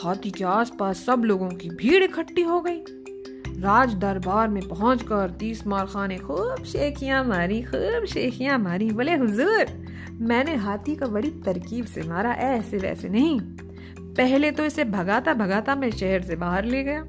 हाथी 0.04 0.32
के 0.32 0.44
आसपास 0.44 0.98
सब 0.98 1.24
लोगों 1.26 1.50
की 1.50 1.70
भीड़ 1.70 2.04
इकट्ठी 2.04 2.42
हो 2.42 2.62
गई। 2.62 2.80
राज 3.62 3.94
दरबार 3.94 4.48
में 4.48 4.68
पहुंचकर 4.68 5.30
तीस 5.30 5.68
मारखा 5.68 6.08
ने 6.08 6.18
खूब 6.18 6.64
शेखियाँ 6.64 7.24
मारी, 7.24 7.62
खूब 7.62 8.06
शेखियाँ 8.06 8.58
मारी। 8.60 8.92
बोले, 8.92 9.16
हुजूर, 9.16 9.66
मैंने 10.22 10.56
हाथी 10.56 10.96
को 10.96 11.06
बड़ी 11.06 11.30
तरकीब 11.30 11.86
से 11.86 12.04
मारा, 12.04 12.32
ऐसे 12.32 12.78
वैसे 12.78 13.10
नहीं। 13.10 13.40
पहले 14.00 14.52
तो 14.52 14.66
इसे 14.66 14.84
भगाता 14.84 15.34
भगाता 15.34 15.76
मैं 15.76 15.92
शहर 15.92 16.22
से 16.22 16.36
बाहर 16.36 16.66
ले 16.66 16.84
गया। 16.84 17.02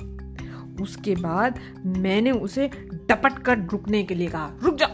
उसके 0.83 1.15
बाद 1.15 1.59
मैंने 1.87 2.31
उसे 2.31 2.71
डपट 3.09 3.39
कर 3.39 3.59
रुकने 3.59 4.03
के 4.05 4.15
लिए 4.15 4.29
कहा, 4.29 4.53
रुक 4.63 4.77
जा 4.77 4.87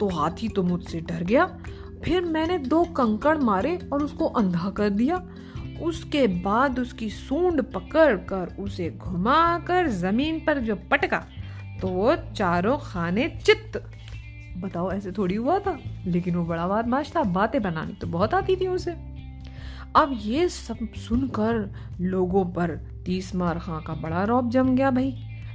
तो 0.00 0.08
हाथी 0.08 0.48
तो 0.48 0.62
मुझसे 0.62 1.00
डर 1.00 1.24
गया। 1.24 1.46
फिर 2.04 2.24
मैंने 2.24 2.58
दो 2.58 2.84
कंकड़ 2.84 3.38
मारे 3.38 3.78
और 3.92 4.02
उसको 4.02 4.26
अंधा 4.26 4.70
कर 4.70 4.90
दिया। 4.90 5.22
उसके 5.82 6.26
बाद 6.26 6.78
उसकी 6.78 7.08
सूंड 7.10 7.62
पकड़ 7.62 8.16
कर 8.16 8.56
उसे 8.58 8.90
घुमाकर 8.90 9.88
ज़मीन 9.88 10.38
पर 10.40 10.58
जो 10.58 10.76
पटका 10.76 11.24
तो 11.80 11.88
वो 11.88 12.16
चारों 12.16 12.78
खाने 12.80 13.28
चित्त। 13.44 13.82
बताओ, 14.58 14.90
ऐसे 14.92 15.12
थोड़ी 15.12 15.34
हुआ 15.34 15.58
था? 15.58 15.78
लेकिन 16.06 16.36
वो 16.36 16.44
बड़ा 16.44 16.66
बदमाश 16.68 17.12
था। 17.16 17.22
बातें 17.22 17.62
बनानी 17.62 17.92
तो 17.92 18.06
बहुत 18.06 18.34
आती 18.34 18.56
थी 18.56 18.66
उसे। 18.66 18.90
अब 19.96 20.20
ये 20.22 20.48
सब 20.48 20.76
सुनकर 20.96 21.74
लोगों 22.00 22.44
पर 22.44 22.70
तीस 23.06 23.34
मार 23.34 23.58
खां 23.58 23.80
का 23.80 23.94
बड़ा 23.94 24.24
रौब 24.24 24.50
जम 24.50 24.76
गया 24.76 24.90
भाई। 24.90 25.14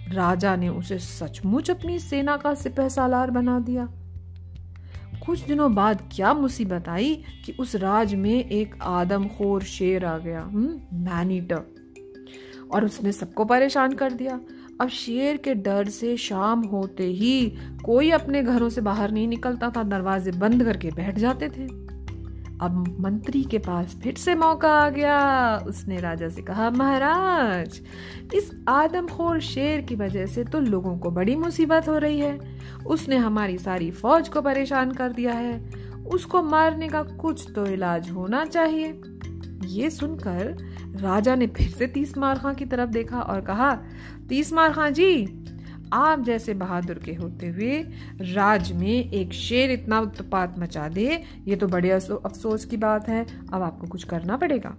राजा 0.10 0.55
ने 0.55 0.69
उसे 0.69 1.00
सचमुच 1.00 1.72
अपनी 1.72 2.00
सेना 2.00 2.38
का 2.38 2.53
सिपह 2.53 2.89
सालार 2.89 3.31
बना 3.31 3.60
दिया। 3.60 3.88
कुछ 5.29 5.39
दिनों 5.39 5.75
बाद 5.75 6.09
क्या 6.15 6.33
मुसीबत 6.33 6.89
आई 6.89 7.24
कि 7.45 7.51
उस 7.59 7.75
राज 7.75 8.15
में 8.15 8.50
एक 8.50 8.75
आदमखोर 8.81 9.63
शेर 9.63 10.05
आ 10.05 10.17
गया 10.17 10.45
मैनीटर। 10.93 11.55
हम्म, 11.55 12.69
और 12.69 12.86
उसने 12.86 13.12
सबको 13.12 13.45
परेशान 13.45 13.93
कर 13.93 14.12
दिया। 14.12 14.39
अब 14.81 14.89
शेर 14.89 15.38
के 15.38 15.53
डर 15.53 15.89
से 15.89 16.17
शाम 16.17 16.62
होते 16.62 17.03
ही 17.03 17.53
कोई 17.86 18.12
अपने 18.12 18.43
घरों 18.43 18.69
से 18.69 18.81
बाहर 18.81 19.12
नहीं 19.12 19.27
निकलता 19.27 19.74
था 19.77 19.83
दरवाजे 19.83 20.31
बंद 20.31 20.63
करके 20.63 20.91
बैठ 20.91 21.19
जाते 21.19 21.50
थे। 21.50 21.88
अब 22.62 22.98
मंत्री 23.00 23.44
के 23.44 23.58
पास 23.58 23.96
फिर 24.04 24.16
से 24.16 24.36
मौका 24.36 24.70
आ 24.70 24.89
गया। 24.89 25.58
उसने 25.68 26.00
राजा 26.00 26.30
से 26.30 26.42
कहा, 26.42 26.70
महाराज, 26.70 27.82
इस 28.34 28.51
आदमखोर 28.68 29.39
शेर 29.39 29.82
की 29.82 29.96
वजह 29.96 30.25
से 30.25 30.44
तो 30.44 30.60
लोगों 30.60 30.98
को 30.98 31.12
बड़ी 31.12 31.36
मुसीबत 31.36 31.89
हो 31.89 31.98
रही 31.98 32.20
है। 32.20 32.39
उसने 32.86 33.18
हमारी 33.18 33.58
सारी 33.58 33.92
फौज 33.92 34.30
को 34.30 34.42
परेशान 34.42 34.92
कर 34.92 35.12
दिया 35.12 35.34
है। 35.34 35.70
उसको 36.08 36.44
मारने 36.44 36.88
का 36.88 37.04
कुछ 37.04 37.48
तो 37.56 37.66
इलाज 37.66 38.10
होना 38.12 38.46
चाहिए। 38.46 39.01
ये 39.66 39.89
सुनकर 39.89 40.70
राजा 40.96 41.36
ने 41.36 41.48
फिर 41.48 41.68
से 41.68 41.88
तीस 41.88 42.18
मार 42.18 42.38
खां 42.38 42.56
की 42.56 42.66
तरफ़ 42.66 42.89
देखा 42.89 43.20
और 43.22 43.42
कहा, 43.42 43.80
तीस 44.30 44.54
मार 44.54 44.74
खां 44.74 44.94
जी 44.94 45.38
आप 45.93 46.24
जैसे 46.24 46.53
बहादुर 46.53 46.96
के 46.96 47.13
होते 47.13 47.48
हुए 47.48 47.81
राज 48.34 48.72
में 48.72 49.12
एक 49.12 49.34
शेर 49.34 49.72
इतना 49.72 50.00
उत्पात 50.00 50.55
मचा 50.60 50.88
दे, 50.88 51.24
ये 51.48 51.55
तो 51.55 51.67
बड़े 51.67 51.89
अफसोस 51.91 52.65
की 52.65 52.77
बात 52.77 53.10
है। 53.10 53.25
अब 53.53 53.62
आपको 53.62 53.88
कुछ 53.88 54.03
करना 54.03 54.38
पड़ेगा। 54.38 54.77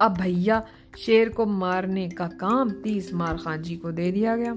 अब 0.00 0.16
भैया, 0.20 0.62
शेर 0.98 1.28
को 1.28 1.46
मारने 1.46 2.08
का 2.08 2.26
काम 2.26 2.70
तीस 2.70 3.12
मार 3.14 3.36
खान 3.36 3.62
जी 3.62 3.76
को 3.76 3.92
दे 3.92 4.10
दिया 4.12 4.36
गया। 4.36 4.52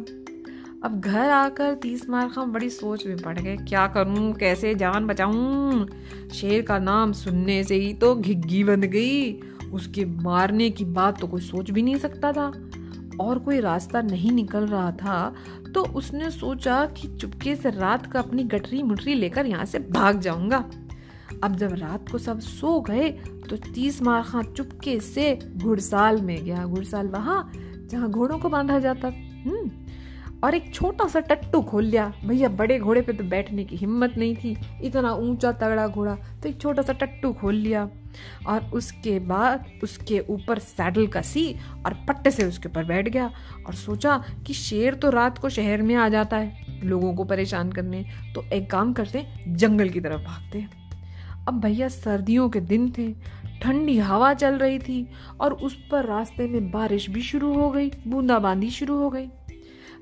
अब 0.84 1.02
घर 1.06 1.30
आकर 1.30 1.74
तीस 1.74 2.10
मार 2.10 2.28
खान 2.28 2.52
बड़ी 2.52 2.70
सोच 2.70 3.06
में 3.08 3.18
पड़ 3.18 3.40
गए, 3.40 3.58
क्या 3.58 3.88
करूँ, 3.88 4.34
कैसे 4.34 4.76
जान 4.76 5.08
बचाऊं? 5.08 5.86
शेर 6.34 6.62
का 6.62 6.80
नाम 6.80 7.12
सुनने 7.12 7.64
से 7.64 7.76
ही 7.76 7.94
तो 7.94 8.16
घिग्गी 8.16 8.64
बन 8.64 8.82
गई। 8.82 9.34
उसके 9.74 10.06
मारने 10.06 10.70
की 10.70 10.86
बात 10.86 11.20
तो 11.20 11.28
कोई 11.28 11.42
सोच 11.42 11.72
भी 11.72 11.82
नहीं 11.82 11.96
सकता 11.96 12.32
था। 12.32 12.52
और 13.22 13.40
कोई 13.40 13.60
रास्ता 13.60 14.02
नहीं 14.02 14.32
निकल 14.32 14.66
रहा 14.68 14.92
था 14.92 15.34
तो 15.76 15.84
उसने 15.96 16.30
सोचा 16.32 16.86
कि 16.98 17.08
चुपके 17.18 17.56
से 17.56 17.70
रात 17.70 18.06
का 18.12 18.20
अपनी 18.20 18.44
गठरी 18.44 18.82
मुठरी 18.84 19.14
लेकर 19.16 19.46
यहाँ 19.46 19.66
से 19.66 19.80
भाग 19.80 20.20
जाऊँगा। 20.20 20.64
अब 21.44 21.56
जब 21.56 21.74
रात 21.74 22.10
को 22.10 22.18
सब 22.18 22.40
सो 22.40 22.80
गए 22.82 23.10
तो 23.50 23.58
तीस 23.66 24.02
मार 24.02 24.24
खां 24.24 24.44
चुपके 24.44 25.00
से 25.00 25.38
घुड़साल 25.58 26.22
में 26.22 26.44
गया। 26.46 26.66
घुड़साल 26.66 27.08
वहाँ, 27.08 27.52
जहाँ 27.92 28.10
घोड़ों 28.10 28.40
को 28.40 28.50
बांधा 28.50 28.80
जाता। 28.80 29.08
हम्म 29.08 29.70
और 30.44 30.56
एक 30.56 30.74
छोटा 30.74 31.08
सा 31.08 31.20
टट्टू 31.20 31.62
खोल 31.62 31.84
लिया। 31.84 32.12
भैया, 32.26 32.50
बड़े 32.50 32.80
घोड़े 32.80 33.02
पे 33.02 33.14
तो 33.14 33.24
बैठने 33.24 33.64
की 33.64 33.76
हिम्मत 33.76 34.14
नहीं 34.18 34.36
थी। 34.36 34.56
इतना 34.84 35.14
ऊँचा 35.14 35.52
तगड़ा 35.52 35.88
घोड़ा 35.88 36.16
तो 36.44 36.50
एक 36.50 36.62
छोटा 36.62 36.82
सा 36.82 36.94
टट्टू 36.94 37.34
खोल 37.34 37.56
लिया। 37.56 37.90
और 38.48 38.64
उसके 38.74 39.18
बाद 39.20 39.66
उसके 39.84 40.20
ऊपर 40.30 40.60
सैडल 40.60 41.08
कसी 41.08 41.54
और 41.86 41.94
पट्टे 42.08 42.32
से 42.32 42.46
उसके 42.46 42.70
ऊपर 42.70 42.84
बैठ 42.84 43.10
गया 43.10 43.30
और 43.68 43.74
सोचा 43.74 44.18
कि 44.48 44.54
शेर 44.54 44.94
तो 44.94 45.10
रात 45.10 45.38
को 45.38 45.50
शहर 45.50 45.82
में 45.82 45.96
आ 45.96 46.10
जाता 46.10 46.38
है 46.38 46.80
लोगों 46.84 47.14
को 47.14 47.24
परेशान 47.24 47.72
करने। 47.72 48.06
तो 48.36 48.44
एक 48.54 48.70
काम 48.72 48.94
करते 48.94 49.26
जंगल 49.48 49.90
की 49.90 50.00
तरफ़ 50.00 50.22
भागते 50.22 50.66
अब 51.48 51.60
भैया, 51.60 51.88
सर्दियों 51.88 52.50
के 52.50 52.60
दिन 52.62 52.92
थे, 52.98 53.12
ठंडी 53.62 53.98
हवा 54.00 54.34
चल 54.34 54.56
रही 54.56 54.80
थी 54.80 55.08
और 55.42 55.54
उस 55.54 55.78
पर 55.92 56.06
रास्ते 56.06 56.48
में 56.48 56.70
बारिश 56.72 57.10
भी 57.10 57.22
शुरू 57.22 57.54
हो 57.54 57.70
गई, 57.70 57.90
बूंदाबांदी 58.08 58.70
शुरू 58.70 58.98
हो 58.98 59.10
गई। 59.10 59.26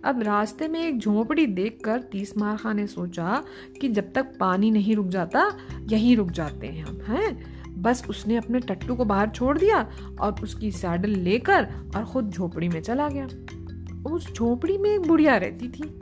अब 0.05 0.21
रास्ते 0.21 0.67
में 0.67 0.87
एक 0.87 0.99
झोपड़ी 0.99 1.45
देखकर 1.45 2.01
तीस 2.01 2.37
मार 2.37 2.57
खां 2.57 2.73
ने 2.73 2.87
सोचा 2.87 3.43
कि 3.81 3.87
जब 3.87 4.13
तक 4.13 4.37
पानी 4.39 4.71
नहीं 4.71 4.95
रुक 4.95 5.07
जाता, 5.07 5.57
यहीं 5.81 6.17
रुक 6.17 6.31
जाते 6.31 6.67
हैं 6.67 6.85
हम, 6.85 7.01
हैं? 7.01 7.59
बस 7.81 8.03
उसने 8.09 8.35
अपने 8.35 8.59
टट्टू 8.59 8.95
को 8.95 9.05
बाहर 9.05 9.29
छोड़ 9.29 9.57
दिया 9.57 9.89
और 10.21 10.35
उसकी 10.43 10.71
सैडल 10.71 11.09
लेकर 11.09 11.67
और 11.95 12.05
खुद 12.05 12.29
झोपड़ी 12.29 12.69
में 12.69 12.81
चला 12.81 13.09
गया। 13.09 13.27
उस 14.11 14.33
झोपड़ी 14.33 14.77
में 14.77 14.89
एक 14.89 15.01
बुढ़िया 15.01 15.37
रहती 15.37 15.67
थी। 15.67 15.99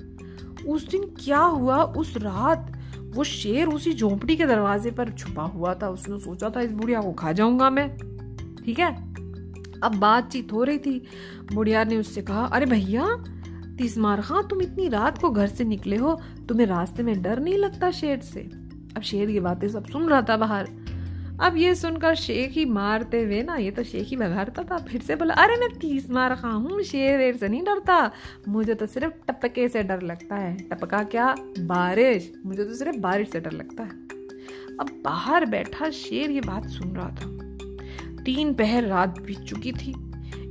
उस 0.67 0.89
दिन 0.89 1.03
क्या 1.03 1.39
हुआ? 1.39 1.83
उस 1.83 2.17
रात 2.17 2.79
वो 2.99 3.23
शेर 3.23 3.67
उसी 3.67 3.93
झोपड़ी 3.93 4.35
के 4.35 4.45
दरवाजे 4.45 4.91
पर 4.91 5.09
छुपा 5.09 5.43
हुआ 5.43 5.73
था। 5.73 5.89
उसने 5.89 6.19
सोचा 6.19 6.49
था, 6.49 6.61
इस 6.61 6.71
बुढ़िया 6.71 7.01
को 7.01 7.11
खा 7.11 7.31
जाऊँगा 7.31 7.69
मैं। 7.69 7.97
ठीक 8.65 8.79
है? 8.79 9.13
अब 9.83 9.95
बातचीत 9.99 10.53
हो 10.53 10.63
रही 10.63 10.77
थी। 10.77 11.07
बुढ़िया 11.53 11.83
ने 11.83 11.97
उससे 11.97 12.21
कहा, 12.21 12.45
अरे 12.45 12.65
भैया 12.65 13.23
तीसमार 13.77 14.21
खां 14.21 14.43
तुम 14.43 14.61
इतनी 14.61 14.87
रात 14.87 15.17
को 15.17 15.29
घर 15.29 15.47
से 15.47 15.63
निकले 15.63 15.95
हो, 15.95 16.21
तुम्हें 16.49 16.67
रास्ते 16.67 17.03
में 17.03 17.21
डर 17.21 17.39
नहीं 17.39 17.57
लगता 17.57 17.91
शेर 17.91 18.19
से? 18.19 18.39
अब 18.95 19.01
शेर 19.01 19.31
की 19.31 19.39
बातें 19.39 19.69
सब 19.69 19.85
सुन 19.85 20.09
रहा 20.09 20.21
था 20.21 20.37
बाहर। 20.37 20.69
अब 21.41 21.53
ये 21.57 21.75
सुनकर 21.75 22.15
शेख 22.15 22.51
ही 22.51 22.65
मारते 22.65 23.23
हुए, 23.23 23.43
ना, 23.43 23.55
ये 23.55 23.71
तो 23.71 23.83
शेख 23.83 24.07
ही 24.07 24.15
बघारता 24.15 24.63
था 24.63 24.77
फिर 24.77 25.01
से 25.01 25.15
बोला। 25.15 25.33
अरे, 25.33 25.55
मैं 25.55 25.79
तीस 25.79 26.09
मार 26.09 26.35
खा 26.35 26.49
हूँ, 26.49 26.81
शेर 26.81 27.17
वेर 27.17 27.35
से 27.35 27.47
नहीं 27.47 27.63
डरता। 27.63 28.11
मुझे 28.47 28.73
तो 28.73 28.85
सिर्फ़ 28.85 29.31
टपके 29.31 29.69
से 29.69 29.83
डर 29.83 30.01
लगता 30.01 30.35
है। 30.35 30.57
टपका 30.57 31.03
क्या? 31.03 31.35
बारिश। 31.59 32.33
मुझे 32.45 32.65
तो 32.65 32.73
सिर्फ़ 32.73 32.97
बारिश 32.97 33.29
से 33.29 33.39
डर 33.39 33.51
लगता 33.51 33.83
है। 33.83 33.89
अब 34.79 35.01
बाहर 35.05 35.45
बैठा 35.45 35.89
शेर 35.89 36.31
ये 36.31 36.41
बात 36.41 36.67
सुन 36.67 36.91
रहा 36.95 37.09
था। 37.09 37.37
तीन 38.23 38.53
पहर 38.53 38.83
रात 38.83 39.21
बीत 39.21 39.39
चुकी 39.39 39.71
थी। 39.71 40.06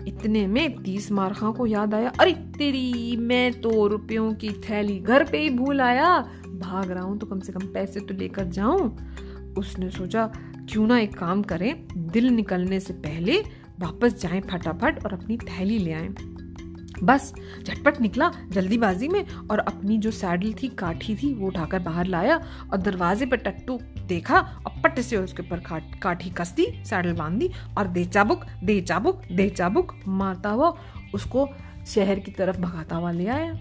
इतने 0.06 0.46
में 0.46 0.82
तीस 0.82 1.12
मारखा 1.12 1.50
को 1.50 1.66
याद 1.66 1.94
आया। 1.94 2.12
अरे 2.20 2.32
तेरी, 2.32 3.16
मैं 3.16 3.60
तो 3.60 3.86
रुपयों 3.86 4.34
की 4.34 4.50
थैली 4.50 4.98
घर 4.98 5.24
पे 5.24 5.38
ही 5.38 5.50
भूल 5.50 5.80
आया। 5.80 6.18
भाग 6.48 6.90
रहा 6.90 7.04
हूँ 7.04 7.18
तो 7.18 7.26
कम 7.26 7.40
से 7.40 7.52
कम 7.52 7.66
पैसे 7.66 8.00
तो 8.00 8.14
लेकर 8.14 8.44
जाऊँ। 8.44 8.96
उसने 9.58 9.90
सोचा, 9.90 10.32
क्यों 10.68 10.86
ना 10.86 10.98
एक 10.98 11.18
काम 11.18 11.42
करें, 11.42 11.86
दिल 11.96 12.28
निकलने 12.28 12.80
से 12.80 12.92
पहले 12.92 13.42
वापस 13.80 14.20
जाएँ 14.22 14.40
फटाफट 14.40 15.04
और 15.04 15.12
अपनी 15.12 15.36
थैली 15.36 15.78
ले 15.78 15.92
आए। 15.92 16.08
बस, 17.02 17.34
झटपट 17.66 18.00
निकला 18.00 18.32
जल्दीबाजी 18.50 19.08
में 19.08 19.26
और 19.50 19.58
अपनी 19.58 19.98
जो 19.98 20.10
सैडल 20.10 20.52
थी, 20.52 20.68
काठी 20.68 21.16
थी, 21.16 21.34
वो 21.34 21.46
उठाकर 21.46 21.78
बाहर 21.78 22.06
लाया 22.06 22.36
और 22.72 22.76
दरवाजे 22.76 23.26
पर 23.26 23.36
टट्टू 23.36 23.80
देखा 24.06 24.38
और 24.38 24.80
पट 24.82 25.00
से 25.00 25.16
उसके 25.16 25.42
ऊपर 25.42 25.62
काठी 26.02 26.30
कस 26.30 26.52
दी 26.52 26.84
सैडल 26.84 27.12
बाँध 27.12 27.38
दी 27.38 27.50
और 27.78 27.86
दे 27.86 28.04
चाबुक 28.04 28.44
दे 28.64 28.80
चाबुक 28.80 29.22
दे 29.32 29.48
चाबुक, 29.48 29.94
मारता 30.08 30.50
हुआ 30.50 30.76
उसको 31.14 31.48
शहर 31.86 32.18
की 32.18 32.30
तरफ़ 32.30 32.58
भगाता 32.58 32.96
हुआ 32.96 33.10
ले 33.10 33.26
आया। 33.26 33.52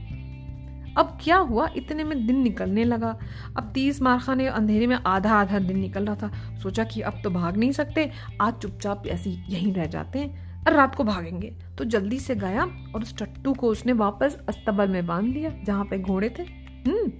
अब 0.97 1.17
क्या 1.23 1.37
हुआ? 1.37 1.69
इतने 1.75 2.03
में 2.03 2.27
दिन 2.27 2.39
निकलने 2.39 2.83
लगा। 2.83 3.19
अब 3.57 3.71
तीस 3.73 4.01
मारखा 4.01 4.35
ने 4.35 4.47
अंधेरे 4.47 4.87
में 4.87 4.95
आधा 4.95 5.33
आधा 5.33 5.59
दिन 5.59 5.79
निकल 5.79 6.05
रहा 6.05 6.15
था। 6.15 6.57
सोचा 6.57 6.83
कि 6.83 7.01
अब 7.01 7.21
तो 7.23 7.29
भाग 7.29 7.57
नहीं 7.57 7.71
सकते। 7.71 8.11
आज 8.41 8.53
चुपचाप 8.53 9.07
ऐसे 9.07 9.29
यहीं 9.29 9.73
रह 9.73 9.85
जाते 9.85 10.19
हैं। 10.19 10.44
और 10.67 10.73
रात 10.73 10.95
को 10.95 11.03
भागेंगे। 11.03 11.55
तो 11.77 11.85
जल्दी 11.85 12.19
से 12.19 12.35
गया 12.35 12.63
और 12.95 13.01
उस 13.01 13.17
टट्टू 13.17 13.53
को 13.53 13.67
उसने 13.67 13.93
वापस 13.93 14.37
अस्तबल 14.49 14.87
में 14.89 15.07
बाँध 15.07 15.33
दिया 15.33 15.49
जहाँ 15.63 15.85
पे 15.85 15.99
घोड़े 15.99 16.29
थे। 16.39 16.43
हम्म। 16.89 17.11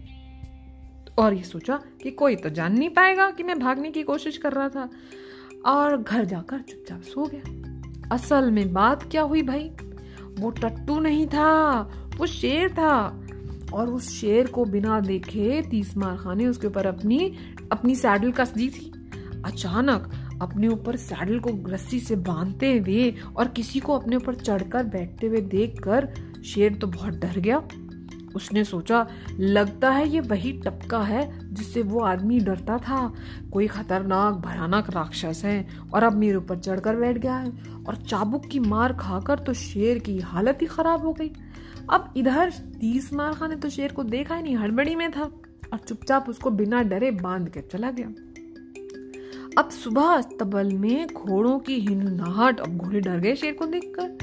और 1.17 1.33
ये 1.33 1.43
सोचा 1.43 1.79
कि 2.03 2.11
कोई 2.11 2.35
तो 2.35 2.49
जान 2.49 2.77
नहीं 2.77 2.89
पाएगा 2.89 3.31
कि 3.31 3.43
मैं 3.43 3.59
भागने 3.59 3.91
की 3.91 4.03
कोशिश 4.03 4.37
कर 4.37 4.51
रहा 4.51 4.69
था। 4.69 4.89
और 5.65 6.01
घर 6.01 6.25
जाकर 6.25 6.59
चुपचाप 6.59 7.01
सो 7.01 7.29
गया। 7.33 7.75
असल 8.15 8.51
में 8.51 8.73
बात 8.73 9.11
क्या 9.11 9.21
हुई 9.21 9.41
भाई? 9.41 9.71
वो 10.39 10.49
टट्टू 10.49 10.99
नहीं 10.99 11.27
था, 11.27 11.81
वो 12.17 12.25
शेर 12.25 12.69
था। 12.69 13.21
और 13.73 13.89
उस 13.89 14.09
शेर 14.09 14.47
को 14.47 14.65
बिना 14.65 14.99
देखे 14.99 15.61
तीस 15.71 15.97
मार 15.97 16.17
खाने 16.17 16.47
उसके 16.47 16.67
ऊपर 16.67 16.85
अपनी 16.85 17.33
अपनी 17.71 17.95
सैडल 17.95 18.31
कस 18.31 18.53
दी 18.53 18.69
थी। 18.69 19.11
अचानक 19.45 20.24
अपने 20.41 20.67
ऊपर 20.67 20.95
सैडल 20.95 21.39
को 21.39 21.49
रस्सी 21.67 21.99
से 21.99 22.15
बांधते 22.15 22.77
हुए 22.77 23.13
और 23.37 23.47
किसी 23.47 23.79
को 23.79 23.93
अपने 23.93 24.15
ऊपर 24.15 24.35
चढ़कर 24.35 24.83
बैठते 24.83 25.27
हुए 25.27 25.41
देखकर 25.41 26.13
शेर 26.45 26.73
तो 26.73 26.87
बहुत 26.87 27.13
डर 27.13 27.39
गया। 27.39 27.67
उसने 28.35 28.63
सोचा, 28.63 29.07
लगता 29.39 29.89
है 29.89 30.07
ये 30.09 30.19
वही 30.19 30.51
टपका 30.51 30.99
है 31.01 31.53
जिससे 31.53 31.81
वो 31.81 31.99
आदमी 31.99 32.39
डरता 32.39 32.77
था। 32.77 33.13
कोई 33.53 33.67
खतरनाक, 33.67 34.33
भयानक 34.35 34.89
राक्षस 34.89 35.41
है 35.45 35.67
और 35.93 36.03
अब 36.03 36.13
मेरे 36.13 36.35
ऊपर 36.35 36.59
चढ़कर 36.59 36.95
बैठ 36.95 37.17
गया 37.17 37.35
है 37.35 37.51
और 37.87 37.95
चाबुक 37.95 38.45
की 38.45 38.59
मार 38.59 38.93
खाकर 38.93 39.39
तो 39.39 39.53
शेर 39.53 39.99
की 39.99 40.19
हालत 40.19 40.57
ही 40.61 40.67
खराब 40.67 41.05
हो 41.05 41.13
गई। 41.13 41.31
अब 41.89 42.13
इधर 42.17 42.51
तीस 42.79 43.13
मार 43.13 43.33
खाने 43.33 43.55
तो 43.55 43.69
शेर 43.69 43.91
को 43.91 44.03
देखा 44.03 44.35
ही 44.35 44.43
नहीं, 44.43 44.55
हड़बड़ी 44.57 44.95
में 44.95 45.11
था 45.11 45.23
और 45.73 45.79
चुपचाप 45.87 46.29
उसको 46.29 46.49
बिना 46.49 46.81
डरे 46.83 47.11
बाँध 47.11 47.49
के 47.49 47.61
चला 47.61 47.91
गया। 47.91 48.07
अब 49.57 49.69
सुबह 49.69 50.01
अस्तबल 50.01 50.71
में 50.73 51.07
घोड़ों 51.07 51.59
की 51.59 51.79
हिन्नाहट 51.79 52.59
अब 52.59 52.77
घोड़े 52.77 52.99
डर 52.99 53.19
गए 53.19 53.35
शेर 53.35 53.53
को 53.53 53.65
देखकर। 53.65 54.17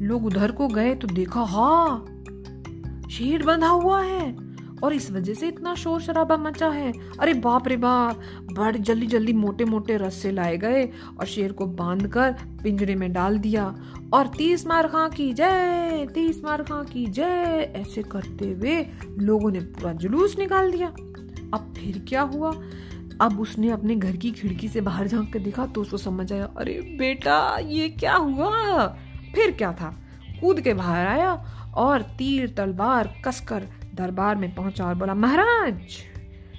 लोग 0.00 0.26
उधर 0.26 0.52
को 0.52 0.68
गए 0.68 0.94
तो 0.94 1.08
देखा, 1.08 1.40
हा, 1.40 2.04
शेर 3.10 3.42
बंधा 3.42 3.68
हुआ 3.68 4.02
है 4.02 4.36
और 4.82 4.92
इस 4.92 5.10
वजह 5.10 5.34
से 5.34 5.48
इतना 5.48 5.74
शोर 5.74 6.00
शराबा 6.00 6.36
मचा 6.36 6.68
है। 6.68 6.92
अरे 7.20 7.34
बाप 7.34 7.68
रे 7.68 7.76
बाप, 7.76 8.20
बड़ 8.52 8.76
जल्दी 8.76 9.06
जल्दी 9.06 9.32
मोटे 9.32 9.64
मोटे 9.64 9.96
रस्से 9.96 10.32
लाए 10.32 10.56
गए 10.56 10.84
और 11.20 11.26
शेर 11.26 11.52
को 11.52 11.66
बांधकर 11.66 12.36
पिंजरे 12.62 12.94
में 12.94 13.12
डाल 13.12 13.38
दिया 13.38 13.76
और 14.12 14.26
तीस 14.26 14.66
मार 14.66 14.86
खां 14.86 15.10
की 15.10 15.32
जय, 15.32 16.06
तीस 16.14 16.44
मार 16.44 16.62
खां 16.62 16.84
की 16.84 17.06
जय, 17.06 17.72
ऐसे 17.76 18.02
करते 18.02 18.52
हुए 18.52 18.86
लोगों 19.18 19.50
ने 19.50 19.60
पूरा 19.60 19.92
जुलूस 19.92 20.38
निकाल 20.38 20.72
दिया। 20.72 20.88
अब 21.54 21.74
फिर 21.76 22.04
क्या 22.08 22.22
हुआ? 22.22 22.52
अब 23.20 23.40
उसने 23.40 23.70
अपने 23.70 23.96
घर 23.96 24.16
की 24.16 24.30
खिड़की 24.30 24.68
से 24.68 24.80
बाहर 24.80 25.06
झाँक 25.06 25.32
कर 25.32 25.38
देखा 25.38 25.66
तो 25.66 25.80
उसको 25.80 25.96
समझ 25.96 26.32
आया, 26.32 26.44
अरे 26.44 26.96
बेटा, 26.98 27.58
ये 27.58 27.88
क्या 27.88 28.14
हुआ? 28.14 28.86
फिर 29.34 29.50
क्या 29.50 29.72
था? 29.72 29.96
कूद 30.40 30.60
के 30.60 30.74
बाहर 30.74 31.06
आया 31.06 31.32
और 31.76 32.02
तीर 32.02 32.54
तलवार 32.56 33.22
कसकर 33.24 33.68
दरबार 33.94 34.36
में 34.36 34.54
पहुँचा 34.54 34.86
और 34.86 34.94
बोला, 34.94 35.14
महाराज, 35.14 35.80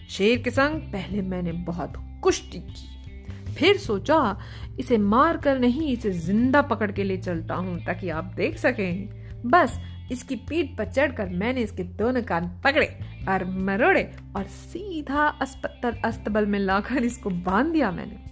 शेर 0.10 0.42
के 0.42 0.51
संग 0.51 0.82
पहले 0.82 1.22
मैंने 1.22 1.51
बहुत 1.51 1.94
कुश्ती 2.24 2.60
की। 2.60 3.54
फिर 3.54 3.78
सोचा, 3.78 4.39
इसे 4.80 4.98
मार 4.98 5.38
कर 5.38 5.60
नहीं, 5.60 5.94
इसे 5.94 6.12
ज़िंदा 6.12 6.62
पकड़ 6.62 6.92
के 6.92 7.04
ले 7.04 7.18
चलता 7.18 7.56
हूँ, 7.56 7.80
ताकि 7.86 8.10
आप 8.10 8.24
देख 8.24 8.58
सकें। 8.58 9.10
बस 9.46 9.80
इसकी 10.12 10.36
पीठ 10.50 10.78
पर 10.78 10.86
चढ़कर 10.86 11.30
मैंने 11.32 11.62
इसके 11.62 11.84
दोनों 11.98 12.22
कान 12.24 12.48
पकड़े 12.63 12.88
और 13.30 13.46
मरोड़े 13.60 14.10
और 14.36 14.44
सीधा 14.46 15.28
अस्पताल 15.42 16.01
अस्तबल 16.06 16.46
में 16.46 16.60
लाकर 16.60 17.04
इसको 17.04 17.30
बाँध 17.30 17.72
दिया 17.74 17.92
मैंने। 17.92 18.28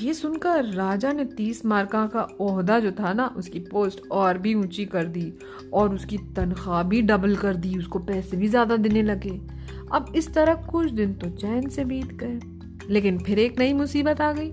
ये 0.00 0.12
सुनकर 0.14 0.64
राजा 0.66 1.12
ने 1.12 1.24
तीस 1.26 1.64
मार्का 1.66 2.04
का 2.06 2.26
ओहदा 2.40 2.78
जो 2.80 2.90
था 2.92 3.12
ना, 3.12 3.26
उसकी 3.36 3.58
पोस्ट 3.60 4.00
और 4.12 4.38
भी 4.38 4.54
ऊँची 4.54 4.84
कर 4.84 5.04
दी 5.06 5.32
और 5.72 5.94
उसकी 5.94 6.18
तनख्वाह 6.36 6.82
भी 6.82 7.00
डबल 7.02 7.34
कर 7.36 7.54
दी, 7.54 7.76
उसको 7.78 7.98
पैसे 8.00 8.36
भी 8.36 8.48
ज़्यादा 8.48 8.76
देने 8.76 9.02
लगे। 9.02 9.30
अब 9.92 10.12
इस 10.16 10.32
तरह 10.34 10.54
कुछ 10.66 10.90
दिन 10.90 11.14
तो 11.14 11.30
चैन 11.30 11.68
से 11.68 11.84
बीत 11.84 12.12
गए, 12.14 12.38
लेकिन 12.90 13.18
फिर 13.18 13.38
एक 13.38 13.58
नई 13.58 13.72
मुसीबत 13.72 14.20
आ 14.20 14.32
गई। 14.32 14.52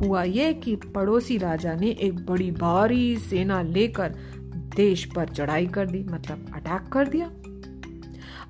हुआ 0.00 0.22
ये 0.22 0.52
कि 0.54 0.74
पड़ोसी 0.86 1.36
राजा 1.38 1.74
ने 1.74 1.88
एक 2.00 2.24
बड़ी 2.26 2.50
भारी 2.50 3.16
सेना 3.18 3.60
लेकर 3.62 4.14
देश 4.80 5.04
पर 5.04 5.28
चढ़ाई 5.28 5.66
कर 5.66 5.86
दी 5.86 6.04
मतलब 6.04 6.52
अटैक 6.54 6.88
कर 6.92 7.08
दिया। 7.08 7.30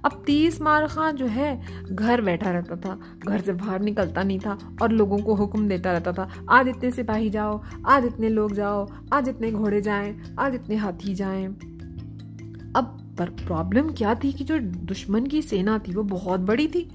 अब 0.04 0.22
तीस 0.26 0.60
मार 0.60 0.86
खां 0.86 1.10
जो 1.12 1.26
है, 1.26 1.50
घर 1.92 2.20
बैठा 2.20 2.50
रहता 2.50 2.76
था, 2.76 2.98
घर 3.26 3.40
से 3.40 3.52
बाहर 3.52 3.80
निकलता 3.80 4.22
नहीं 4.22 4.38
था 4.38 4.58
और 4.82 4.92
लोगों 4.92 5.18
को 5.18 5.34
हुक्म 5.34 5.68
देता 5.68 5.92
रहता 5.92 6.12
था, 6.12 6.28
आज 6.50 6.68
इतने 6.68 6.90
सिपाही 6.90 7.30
जाओ, 7.30 7.62
आज 7.86 8.04
इतने 8.04 8.28
लोग 8.28 8.52
जाओ, 8.52 8.86
आज 9.12 9.28
इतने 9.28 9.50
घोड़े 9.52 9.80
जाएँ, 9.80 10.34
आज 10.38 10.54
इतने 10.54 10.76
हाथी 10.76 11.14
जाएँ। 11.14 11.46
अब 12.76 12.96
पर 13.18 13.30
प्रॉब्लम 13.30 13.90
क्या 13.92 14.14
थी 14.14 14.32
कि 14.32 14.44
जो 14.44 14.58
दुश्मन 14.58 15.26
की 15.26 15.42
सेना 15.42 15.78
थी, 15.78 15.92
वो 15.92 16.02
बहुत 16.02 16.40
बड़ी 16.40 16.68
थी। 16.68 16.88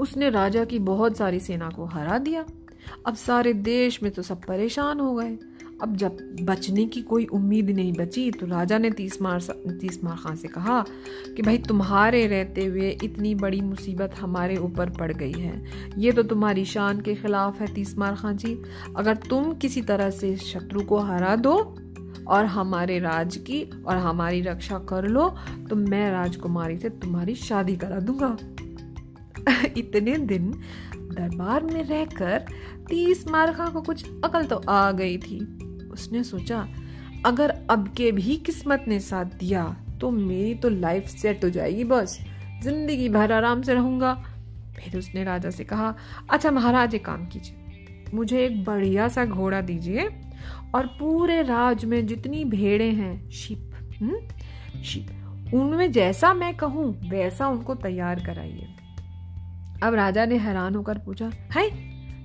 उसने 0.00 0.30
राजा 0.30 0.64
की 0.64 0.78
बहुत 0.78 1.16
सारी 1.16 1.40
सेना 1.40 1.68
को 1.68 1.84
हरा 1.84 2.18
दिया। 2.18 2.44
अब 3.06 3.14
सारे 3.14 3.52
देश 3.52 4.02
में 4.02 4.12
तो 4.12 4.22
सब 4.22 4.40
परेशान 4.44 5.00
हो 5.00 5.14
गए। 5.14 5.38
अब 5.82 5.96
जब 5.96 6.16
बचने 6.40 6.84
की 6.86 7.02
कोई 7.02 7.24
उम्मीद 7.24 7.70
नहीं 7.70 7.92
बची 7.92 8.30
तो 8.30 8.46
राजा 8.46 8.78
ने 8.78 8.90
तीस 8.90 9.22
मार 9.22 9.40
तीस 9.80 10.04
मार 10.04 10.16
खां 10.16 10.36
से 10.36 10.48
कहा 10.48 10.84
कि 11.36 11.42
भाई 11.42 11.58
तुम्हारे 11.58 12.26
रहते 12.26 12.64
हुए 12.64 12.90
इतनी 13.04 13.34
बड़ी 13.34 13.60
मुसीबत 13.60 14.14
हमारे 14.18 14.56
ऊपर 14.56 14.90
पड़ 14.90 15.12
गई 15.12 15.32
है। 15.32 15.64
ये 15.98 16.12
तो 16.12 16.22
तुम्हारी 16.22 16.64
शान 16.64 17.00
के 17.00 17.14
खिलाफ 17.14 17.60
है 17.60 17.74
तीस 17.74 17.98
मार 17.98 18.14
खां 18.14 18.36
जी। 18.36 18.62
अगर 18.96 19.16
तुम 19.16 19.52
किसी 19.54 19.82
तरह 19.82 20.10
से 20.10 20.36
शत्रु 20.36 20.80
को 20.80 20.98
हरा 20.98 21.36
दो 21.36 21.76
और 22.28 22.44
हमारे 22.44 22.98
राज 22.98 23.36
की 23.36 23.70
और 23.86 23.96
हमारी 23.96 24.40
रक्षा 24.40 24.78
कर 24.78 25.08
लो 25.08 25.34
तो 25.70 25.76
मैं 25.76 26.10
राजकुमारी 26.12 26.78
से 26.78 26.88
तुम्हारी 26.88 27.34
शादी 27.34 27.76
करा 27.76 28.00
दूँगा। 28.00 28.36
इतने 29.76 30.18
दिन 30.18 30.50
दरबार 30.96 31.64
में 31.64 31.82
रहकर 31.84 32.44
तीस 32.88 33.28
मारखा 33.28 33.66
को 33.66 33.80
कुछ 33.80 34.04
अकल 34.24 34.44
तो 34.44 34.56
आ 34.68 34.90
गई 34.92 35.18
थी। 35.18 35.38
उसने 35.92 36.22
सोचा, 36.24 36.66
अगर 37.26 37.50
अब 37.70 37.88
के 37.88 38.10
भी 38.12 38.36
किस्मत 38.36 38.84
ने 38.88 38.98
साथ 39.00 39.38
दिया 39.38 39.64
तो 40.00 40.10
मेरी 40.10 40.54
तो 40.54 40.68
लाइफ 40.70 41.06
सेट 41.10 41.44
हो 41.44 41.50
जाएगी 41.50 41.84
बस। 41.84 42.18
ज़िंदगी 42.62 43.08
भर 43.08 43.32
आराम 43.32 43.62
से 43.62 43.74
रहूँगा। 43.74 44.12
फिर 44.76 44.96
उसने 44.98 45.24
राजा 45.24 45.50
से 45.50 45.64
कहा 45.64 45.94
अच्छा 46.30 46.50
महाराज, 46.50 46.94
एक 46.94 47.04
काम 47.04 47.26
कीजिए। 47.26 48.08
मुझे 48.14 48.44
एक 48.46 48.64
बढ़िया 48.64 49.08
सा 49.08 49.24
घोड़ा 49.24 49.60
दीजिए 49.60 50.08
और 50.74 50.86
पूरे 50.98 51.40
राज 51.42 51.84
में 51.84 52.06
जितनी 52.06 52.44
भेड़े 52.46 52.90
हैं, 52.90 53.30
शिप 53.30 53.70
हम्म 54.00 54.82
शिप, 54.82 55.06
उनमें 55.54 55.90
जैसा 55.92 56.32
मैं 56.34 56.54
कहूँ, 56.56 56.92
वैसा 57.10 57.48
उनको 57.48 57.74
तैयार 57.76 58.24
कराइए। 58.26 58.68
अब 59.82 59.94
राजा 59.94 60.24
ने 60.24 60.36
हैरान 60.38 60.74
होकर 60.74 60.98
पूछा, 60.98 61.30
है 61.54 61.68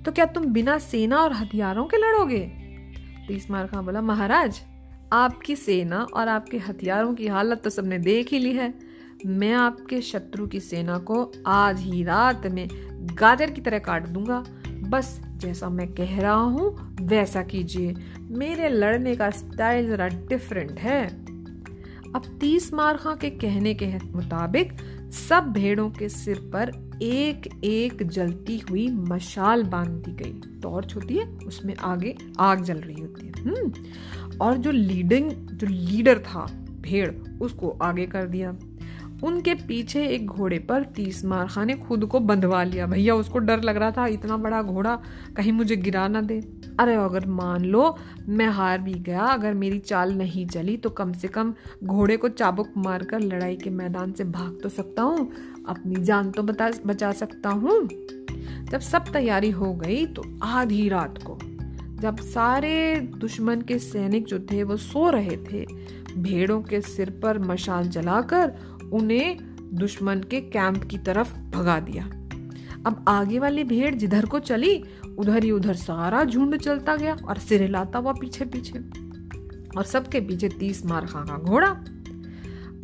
तो 0.04 0.12
क्या 0.12 0.25
तुम 0.25 0.45
बिना 0.45 0.78
सेना 0.80 1.17
और 1.17 1.34
हथियारों 1.34 1.86
के 1.86 1.97
लड़ोगे? 1.97 2.39
तीसमार 3.27 3.67
खां 3.67 3.85
बोला, 3.85 4.01
महाराज, 4.01 4.61
आपकी 5.13 5.55
सेना 5.55 6.01
और 6.13 6.27
आपके 6.27 6.57
हथियारों 6.57 7.13
की 7.13 7.27
हालत 7.27 7.61
तो 7.63 7.69
सबने 7.69 7.99
देख 7.99 8.31
ही 8.31 8.39
ली 8.39 8.53
है। 8.53 8.73
मैं 9.25 9.53
आपके 9.53 10.01
शत्रु 10.01 10.47
की 10.47 10.59
सेना 10.59 10.97
को 10.97 11.31
आज 11.47 11.79
ही 11.79 12.03
रात 12.03 12.47
में 12.47 12.67
गाजर 13.19 13.51
की 13.51 13.61
तरह 13.61 13.79
काट 13.79 14.07
दूँगा। 14.07 14.43
बस 14.67 15.19
जैसा 15.38 15.69
मैं 15.69 15.88
कह 15.88 16.21
रहा 16.21 16.33
हूँ, 16.33 16.97
वैसा 17.01 17.43
कीजिए। 17.43 17.95
मेरे 18.19 18.69
लड़ने 18.69 19.15
का 19.15 19.29
स्टाइल 19.29 19.88
जरा 19.88 20.07
डिफरेंट 20.07 20.79
है। 20.79 21.07
अब 22.15 22.38
तीस 22.41 22.73
मारखा 22.73 23.15
के 23.15 23.29
कहने 23.29 23.73
के 23.73 23.88
मुताबिक 23.88 24.73
सब 25.29 25.51
भेड़ों 25.51 25.89
के 25.89 26.09
सिर 26.09 26.39
पर 26.53 26.85
एक 27.01 27.62
एक 27.63 28.08
जलती 28.08 28.60
हुई 28.60 28.88
मशाल 28.88 29.63
बाँध 29.63 29.89
दी 29.89 30.12
गई। 30.12 30.60
टॉर्च 30.62 30.95
होती 30.95 31.17
है, 31.17 31.38
उसमें 31.47 31.75
आगे 31.75 32.15
आग 32.39 32.63
जल 32.63 32.77
रही 32.77 33.01
होती 33.01 33.27
है। 33.27 33.43
हम्म। 33.43 33.73
और 34.41 34.58
जो 34.58 34.71
लीडिंग, 34.71 35.31
जो 35.31 35.67
लीडर 35.67 36.19
था, 36.19 36.47
भेड़, 36.81 37.12
उसको 37.41 37.69
आगे 37.69 38.05
कर 38.05 38.25
दिया। 38.25 38.58
उनके 39.23 39.53
पीछे 39.53 40.08
एक 40.08 40.25
घोड़े 40.25 40.60
पर 40.60 40.84
तीस 40.84 41.25
मारखा 41.25 41.65
ने 41.65 41.73
खुद 41.73 42.05
को 42.05 42.19
बंधवा 42.19 42.63
लिया। 42.63 42.86
भैया, 42.86 43.15
उसको 43.15 43.39
डर 43.39 43.62
लग 43.62 43.77
रहा 43.77 43.91
था, 43.91 44.08
इतना 44.08 44.38
बड़ा 44.38 44.62
घोड़ा 44.62 45.01
कहीं 45.36 45.51
मुझे 45.51 45.75
गिरा 45.75 46.08
ना 46.08 46.21
दे। 46.21 46.39
अरे, 46.79 46.95
अगर 46.95 47.25
मान 47.25 47.65
लो 47.65 47.97
मैं 48.27 48.47
हार 48.47 48.79
भी 48.79 48.93
गया, 48.93 49.21
अगर 49.21 49.53
मेरी 49.53 49.79
चाल 49.79 50.13
नहीं 50.13 50.47
चली 50.47 50.77
तो 50.77 50.89
कम 50.89 51.13
से 51.13 51.27
कम 51.27 51.53
घोड़े 51.84 52.17
को 52.17 52.29
चाबुक 52.29 52.69
मारकर 52.77 53.19
लड़ाई 53.19 53.55
के 53.55 53.69
मैदान 53.69 54.12
से 54.12 54.23
भाग 54.23 54.58
तो 54.63 54.69
सकता 54.69 55.01
हूँ। 55.01 55.31
अपनी 55.67 56.04
जान 56.04 56.32
तो 56.32 56.43
बता, 56.43 56.69
बचा 56.86 57.12
सकता 57.12 57.49
हूँ। 57.49 57.88
जब 58.71 58.80
सब 58.80 59.12
तैयारी 59.13 59.49
हो 59.51 59.73
गई 59.73 60.06
तो 60.06 60.23
आधी 60.43 60.88
रात 60.89 61.19
को, 61.23 61.38
जब 62.01 62.17
सारे 62.19 62.95
दुश्मन 63.17 63.62
के 63.62 63.78
सैनिक 63.80 64.25
जो 64.25 64.39
थे 64.51 64.63
वो 64.63 64.78
सो 64.78 65.10
रहे 65.10 65.38
थे, 65.43 65.65
भेड़ों 66.17 66.62
के 66.62 66.82
सिर 66.82 67.10
पर 67.23 67.39
मशाल 67.39 67.88
जलाकर 67.88 68.54
उन्हें 68.93 69.38
दुश्मन 69.73 70.19
के 70.21 70.41
कैंप 70.41 70.84
की 70.84 70.97
तरफ़ 70.97 71.34
भगा 71.49 71.80
दिया। 71.80 72.04
अब 72.86 73.06
आगे 73.08 73.39
वाली 73.39 73.63
भेड़ 73.63 73.93
जिधर 73.95 74.25
को 74.25 74.39
चली, 74.39 74.84
उधर 75.17 75.43
ही 75.43 75.51
उधर 75.51 75.73
सारा 75.75 76.23
झुंड 76.23 76.58
चलता 76.58 76.95
गया 76.95 77.15
और 77.25 77.38
सिर 77.39 77.62
हिलाता 77.62 77.99
हुआ 77.99 78.12
पीछे 78.12 78.45
पीछे 78.45 78.80
और 79.78 79.84
सबके 79.84 80.19
पीछे 80.19 80.49
तीस 80.49 80.86
मार 80.86 81.06
खा 81.06 81.21
का 81.21 81.38
घोड़ा। 81.38 81.69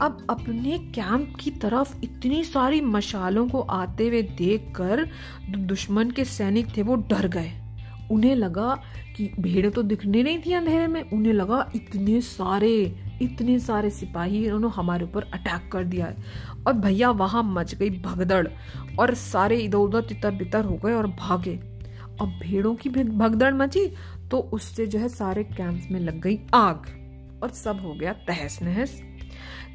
अब 0.01 0.25
अपने 0.29 0.77
कैंप 0.95 1.35
की 1.39 1.51
तरफ़ 1.51 1.95
इतनी 2.03 2.43
सारी 2.43 2.79
मशालों 2.81 3.47
को 3.49 3.59
आते 3.59 4.07
हुए 4.07 4.21
देखकर 4.21 5.05
दुश्मन 5.49 6.11
के 6.11 6.23
सैनिक 6.25 6.77
थे, 6.77 6.81
वो 6.81 6.95
डर 6.95 7.27
गए। 7.27 7.51
उन्हें 8.11 8.35
लगा 8.35 8.75
कि 9.17 9.29
भेड़ 9.39 9.69
तो 9.69 9.83
दिखने 9.83 10.23
नहीं 10.23 10.39
थी 10.39 10.53
अंधेरे 10.53 10.87
में। 10.87 11.01
उन्हें 11.03 11.33
लगा 11.33 11.69
इतने 11.75 12.21
सारे 12.21 12.71
इतने 13.21 13.57
सारे 13.59 13.89
सिपाही 13.89 14.43
इन्होंने 14.45 14.67
हमारे 14.67 15.05
ऊपर 15.05 15.23
अटैक 15.23 15.71
कर 15.71 15.83
दिया 15.83 16.05
है। 16.05 16.15
और 16.67 16.73
भैया, 16.73 17.09
वहाँ 17.11 17.43
मच 17.43 17.75
गई 17.75 17.89
भगदड़ 17.89 18.47
और 18.99 19.13
सारे 19.15 19.57
इधर 19.57 19.77
उधर 19.77 20.01
तितर 20.01 20.31
बितर 20.31 20.65
हो 20.65 20.77
गए 20.77 20.93
और 20.93 21.07
भागे। 21.19 21.55
अब 22.21 22.39
भेड़ों 22.41 22.73
की 22.75 22.89
भगदड़ 22.89 23.53
मची 23.53 23.85
तो 24.31 24.39
उससे 24.53 24.87
जो 24.87 24.99
है 24.99 25.09
सारे 25.09 25.43
कैंप 25.43 25.87
में 25.91 25.99
लग 25.99 26.19
गई 26.21 26.39
आग 26.53 27.39
और 27.43 27.49
सब 27.49 27.81
हो 27.81 27.93
गया 27.93 28.13
तहस 28.27 28.59
नहस 28.61 29.01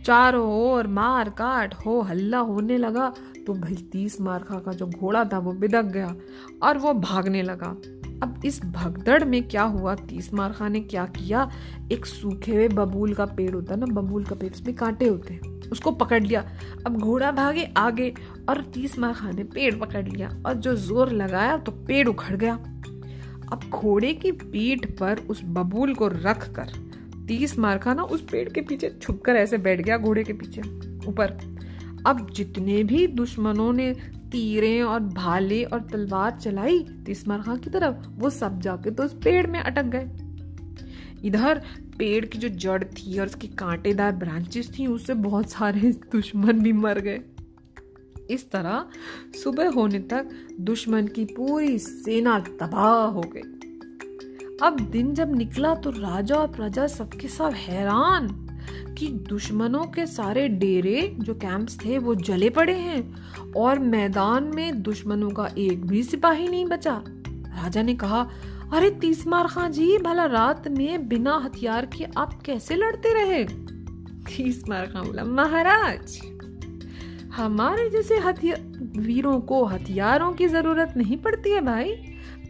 चारों 0.05 0.46
ओर 0.62 0.87
मार 0.87 1.29
काट, 1.31 1.75
हो 1.75 2.01
हल्ला 2.01 2.38
होने 2.38 2.79
लगा। 2.79 3.12
तो 3.46 3.55
भाई 3.55 3.75
तीस 3.92 4.20
मारखा 4.20 4.59
का 4.59 4.72
जो 4.72 4.87
घोड़ा 4.87 5.25
था, 5.25 5.38
वो 5.38 5.53
बिदक 5.53 5.85
गया 5.85 6.14
और 6.62 6.79
वो 6.79 6.92
भागने 6.94 7.42
लगा। 7.42 7.77
अब 8.22 8.40
इस 8.44 8.64
भगदड़ 8.64 9.25
में 9.25 9.49
क्या 9.49 9.62
हुआ? 9.62 9.94
तीस 9.94 10.35
मारखा 10.35 10.68
ने 10.68 10.81
क्या 10.81 11.05
किया? 11.07 11.51
एक 11.92 12.07
सूखे 12.07 12.55
हुए 12.55 12.68
बबूल 12.68 13.14
का 13.14 13.27
पेड़ 13.27 13.55
होता 13.55 13.75
है 13.75 13.81
ना, 13.81 13.87
बबूल 13.87 14.25
का 14.25 14.35
पेड़, 14.35 14.53
उसमें 14.53 14.75
कांटे 14.77 15.09
होते 15.09 15.35
हैं। 15.35 15.70
उसको 15.72 15.90
पकड़ 15.90 16.22
लिया। 16.22 16.44
अब 16.87 16.96
घोड़ा 16.96 17.31
भागे 17.33 17.64
आगे 17.77 18.14
और 18.49 18.62
तीस 18.62 18.99
मारखा 18.99 19.31
ने 19.31 19.44
पेड़ 19.44 19.75
पकड़ 19.75 20.07
लिया 20.09 20.31
और 20.46 20.55
जो 20.55 20.75
ज़ोर 20.77 21.12
लगाया 21.12 21.57
तो 21.57 21.72
पेड़ 21.72 22.09
उखड़ 22.09 22.37
गया। 22.37 22.55
अब 23.53 23.61
घोड़े 23.70 24.12
की 24.14 24.33
पीठ 24.33 24.87
पर 24.99 25.18
उस 25.31 25.42
बबूल 25.44 25.94
को 25.94 26.09
रख 26.09 26.49
कर 26.55 26.86
तीस 27.29 27.59
मारखा 27.59 27.95
ना 27.95 28.03
उस 28.03 28.21
पेड़ 28.21 28.49
के 28.49 28.61
पीछे 28.61 28.99
छुप 29.03 29.23
कर 29.23 29.33
ऐसे 29.33 29.59
बैठ 29.59 29.81
गया, 29.81 29.99
घोड़े 29.99 30.25
के 30.25 30.33
पीछे, 30.33 30.61
ऊपर। 31.09 31.57
अब 32.07 32.31
जितने 32.31 32.85
भी 32.85 33.07
दुश्मनों 33.07 33.73
ने 33.73 33.95
तीरें 34.33 34.83
और 34.83 35.01
भाले 35.01 35.65
और 35.65 35.81
तलवार 35.81 36.31
चलाई 36.31 36.87
तिस्मर 37.07 37.39
खां 37.39 37.59
की 37.59 37.71
तरफ़, 37.71 38.09
वो 38.09 38.31
सब 38.31 38.61
जाके 38.61 38.91
तो 38.91 39.03
उस 39.03 39.15
पेड़ 39.15 39.47
में 39.47 39.61
अटक 39.61 39.85
गए। 39.85 40.11
इधर 41.25 41.62
पेड़ 41.99 42.25
की 42.25 42.39
जो 42.39 42.49
जड़ 42.49 42.85
थी 42.85 43.19
और 43.19 43.27
उसकी 43.27 43.49
कांटेदार 43.49 44.12
ब्रांचेस 44.12 44.79
थी, 44.79 44.87
उससे 44.87 45.15
बहुत 45.15 45.51
सारे 45.51 45.81
दुश्मन 46.12 46.53
भी 46.53 46.73
मर 46.73 47.01
गए। 47.01 47.21
इस 48.31 48.51
तरह 48.51 48.87
सुबह 49.45 49.71
होने 49.71 49.99
तक 49.99 50.29
दुश्मन 50.61 51.07
की 51.07 51.25
पूरी 51.25 51.79
सेना 51.79 52.39
तबाह 52.39 53.05
हो 53.05 53.21
गई। 53.21 53.56
अब 54.62 54.81
दिन 54.81 55.14
जब 55.14 55.37
निकला 55.37 55.75
तो 55.75 55.90
राजा 55.90 56.35
और 56.35 56.47
प्रजा 56.47 56.87
सबके 56.87 57.29
सब 57.29 57.53
हैरान 57.55 58.29
कि 58.99 59.07
दुश्मनों 59.09 59.85
के 59.85 60.07
सारे 60.07 60.49
डेरे 60.49 61.16
जो 61.19 61.35
कैंप्स 61.35 61.79
थे 61.85 61.99
वो 61.99 62.14
जले 62.14 62.51
पड़े 62.51 62.75
हैं 62.75 63.16
और 63.57 63.79
मैदान 63.79 64.45
में 64.55 64.83
दुश्मनों 64.83 65.31
का 65.31 65.49
एक 65.59 65.87
भी 65.87 66.03
सिपाही 66.03 66.49
नहीं 66.49 66.66
बचा। 66.66 67.05
राजा 67.29 67.83
ने 67.83 67.95
कहा, 67.95 68.31
अरे 68.73 68.90
तीसमार 68.90 69.47
खां 69.47 69.73
जी, 69.73 69.99
भला 69.99 70.25
रात 70.25 70.69
में 70.69 71.09
बिना 71.09 71.37
हथियार 71.45 71.87
के 71.87 72.05
आप 72.16 72.42
कैसे 72.42 72.77
लड़ते 72.77 73.12
रहे? 73.12 73.45
तीसमार 74.27 74.87
खां 74.87 75.05
बोला, 75.05 75.25
महाराज, 75.25 76.21
हमारे 77.35 77.90
जैसे 77.90 78.19
हथियार 78.19 78.61
वीरों 79.01 79.40
को 79.40 79.64
हथियारों 79.64 80.33
की 80.33 80.47
ज़रूरत 80.47 80.95
नहीं 80.97 81.16
पड़ती 81.16 81.51
है 81.51 81.61
भाई। 81.61 81.97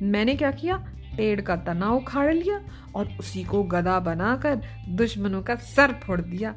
मैंने 0.03 0.35
क्या 0.35 0.51
किया? 0.51 0.93
पेड़ 1.17 1.41
का 1.41 1.57
तना 1.57 1.91
उखाड़ 1.91 2.33
लिया 2.35 2.61
और 2.95 3.09
उसी 3.21 3.45
को 3.45 3.63
गदा 3.65 3.99
बनाकर 4.01 4.61
दुश्मनों 4.89 5.43
का 5.43 5.55
सर 5.67 5.93
फोड़ 6.05 6.21
दिया। 6.21 6.55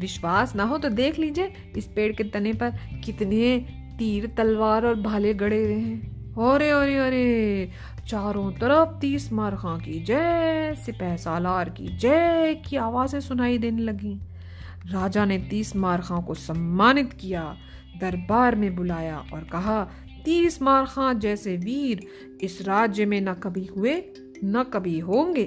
विश्वास 0.00 0.54
ना 0.56 0.64
हो 0.64 0.78
तो 0.78 0.88
देख 0.88 1.18
लीजिए 1.18 1.52
इस 1.76 1.86
पेड़ 1.86 2.12
के 2.12 2.24
तने 2.24 2.52
पर 2.52 2.78
कितने 3.04 3.58
तीर, 3.98 4.26
तलवार 4.36 4.86
और 4.86 5.00
भाले 5.00 5.34
गड़े 5.34 5.64
हुए 5.64 5.74
हैं। 5.74 6.34
अरे 6.48 6.70
अरे 6.70 6.96
अरे 6.98 7.70
चारों 8.08 8.50
तरफ़ 8.52 8.98
तीस 9.00 9.32
मार 9.32 9.56
खां 9.56 9.78
की 9.78 10.02
जय, 10.04 10.74
सिपह 10.78 11.16
सालार 11.16 11.68
की 11.70 11.96
जय 11.98 12.54
की 12.66 12.76
आवाज़ें 12.76 13.20
सुनाई 13.20 13.58
देने 13.58 13.82
लगी। 13.82 14.14
राजा 14.86 15.24
ने 15.24 15.38
तीस 15.50 15.74
मार 15.76 16.00
खां 16.00 16.20
को 16.22 16.34
सम्मानित 16.34 17.12
किया, 17.12 17.42
दरबार 18.00 18.54
में 18.54 18.74
बुलाया 18.76 19.16
और 19.32 19.44
कहा 19.44 19.80
तीस 20.24 20.62
मार 20.62 20.84
खां 20.84 21.18
जैसे 21.18 21.56
वीर 21.56 22.06
इस 22.40 22.60
राज्य 22.62 23.06
में 23.06 23.20
न 23.20 23.32
कभी 23.34 23.64
हुए, 23.64 23.94
न 24.44 24.62
कभी 24.72 24.98
होंगे। 24.98 25.44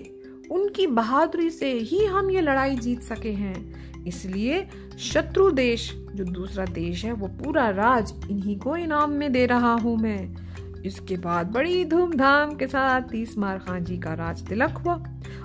उनकी 0.52 0.88
बहादुरी 0.88 1.50
से 1.50 1.72
ही 1.72 2.06
हम 2.06 2.32
ये 2.32 2.42
लड़ाई 2.42 2.76
जीत 2.76 3.02
सके 3.02 3.32
हैं। 3.32 4.04
इसलिए 4.04 4.68
शत्रु 5.00 5.52
देश, 5.52 5.92
जो 6.16 6.24
दूसरा 6.24 6.66
देश 6.66 7.06
है, 7.06 7.12
वो 7.12 7.28
पूरा 7.28 7.70
राज 7.70 8.14
इन्हीं 8.30 8.60
को 8.60 8.76
इनाम 8.78 9.12
में 9.12 9.32
दे 9.32 9.46
रहा 9.46 9.74
हूँ 9.74 9.98
मैं। 9.98 10.36
इसके 10.82 11.18
बाद 11.18 11.48
बड़ी 11.48 11.86
धूमधाम 11.86 12.56
के 12.56 12.68
साथ 12.68 13.02
तीस 13.02 13.38
मार 13.38 13.58
खान 13.58 13.84
जी 13.84 13.98
का 13.98 14.14
राज 14.14 14.48
तिलक 14.48 14.78
हुआ 14.78 15.04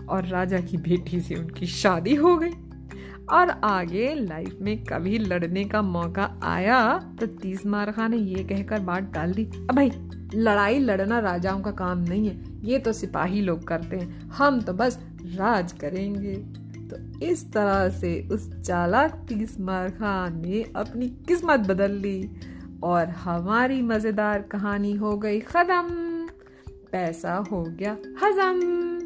और 0.09 0.27
राजा 0.27 0.61
की 0.61 0.77
बेटी 0.77 1.21
से 1.21 1.35
उनकी 1.35 1.67
शादी 1.67 2.15
हो 2.15 2.37
गई। 2.37 2.51
और 3.31 3.51
आगे 3.65 4.15
लाइफ 4.15 4.59
में 4.63 4.85
कभी 4.85 5.19
लड़ने 5.19 5.65
का 5.65 5.83
मौका 5.83 6.31
आया 6.45 6.99
तो 7.21 7.27
तीस 7.37 7.65
मार 7.67 7.91
खान 7.93 8.11
ने 8.11 8.17
ये 8.17 8.45
कहकर 8.45 8.81
बात 8.81 9.11
डाल 9.13 9.33
दी, 9.33 9.45
अब 9.45 9.75
भाई, 9.77 9.91
लड़ाई 10.35 10.79
लड़ना 10.79 11.19
राजाओं 11.21 11.61
का 11.61 11.71
काम 11.73 11.99
नहीं 12.01 12.29
है, 12.29 12.37
ये 12.65 12.79
तो 12.79 12.93
सिपाही 12.93 13.41
लोग 13.41 13.67
करते 13.69 13.97
हैं, 13.97 14.31
हम 14.31 14.61
तो 14.61 14.73
बस 14.73 14.99
राज 15.35 15.73
करेंगे। 15.73 16.35
तो 16.89 16.97
इस 17.27 17.45
तरह 17.53 17.89
से 17.91 18.29
उस 18.33 18.49
चालाक 18.57 19.25
तीस 19.29 19.59
मार 19.61 19.89
खान 19.91 20.41
ने 20.41 20.63
अपनी 20.77 21.09
किस्मत 21.29 21.61
बदल 21.61 21.93
ली 21.97 22.31
और 22.83 23.09
हमारी 23.19 23.81
मज़ेदार 23.83 24.43
कहानी 24.43 24.95
हो 24.95 25.17
गई 25.17 25.41
खत्म। 25.41 26.27
पैसा 26.93 27.35
हो 27.51 27.63
गया 27.71 27.97
हजम। 28.23 28.98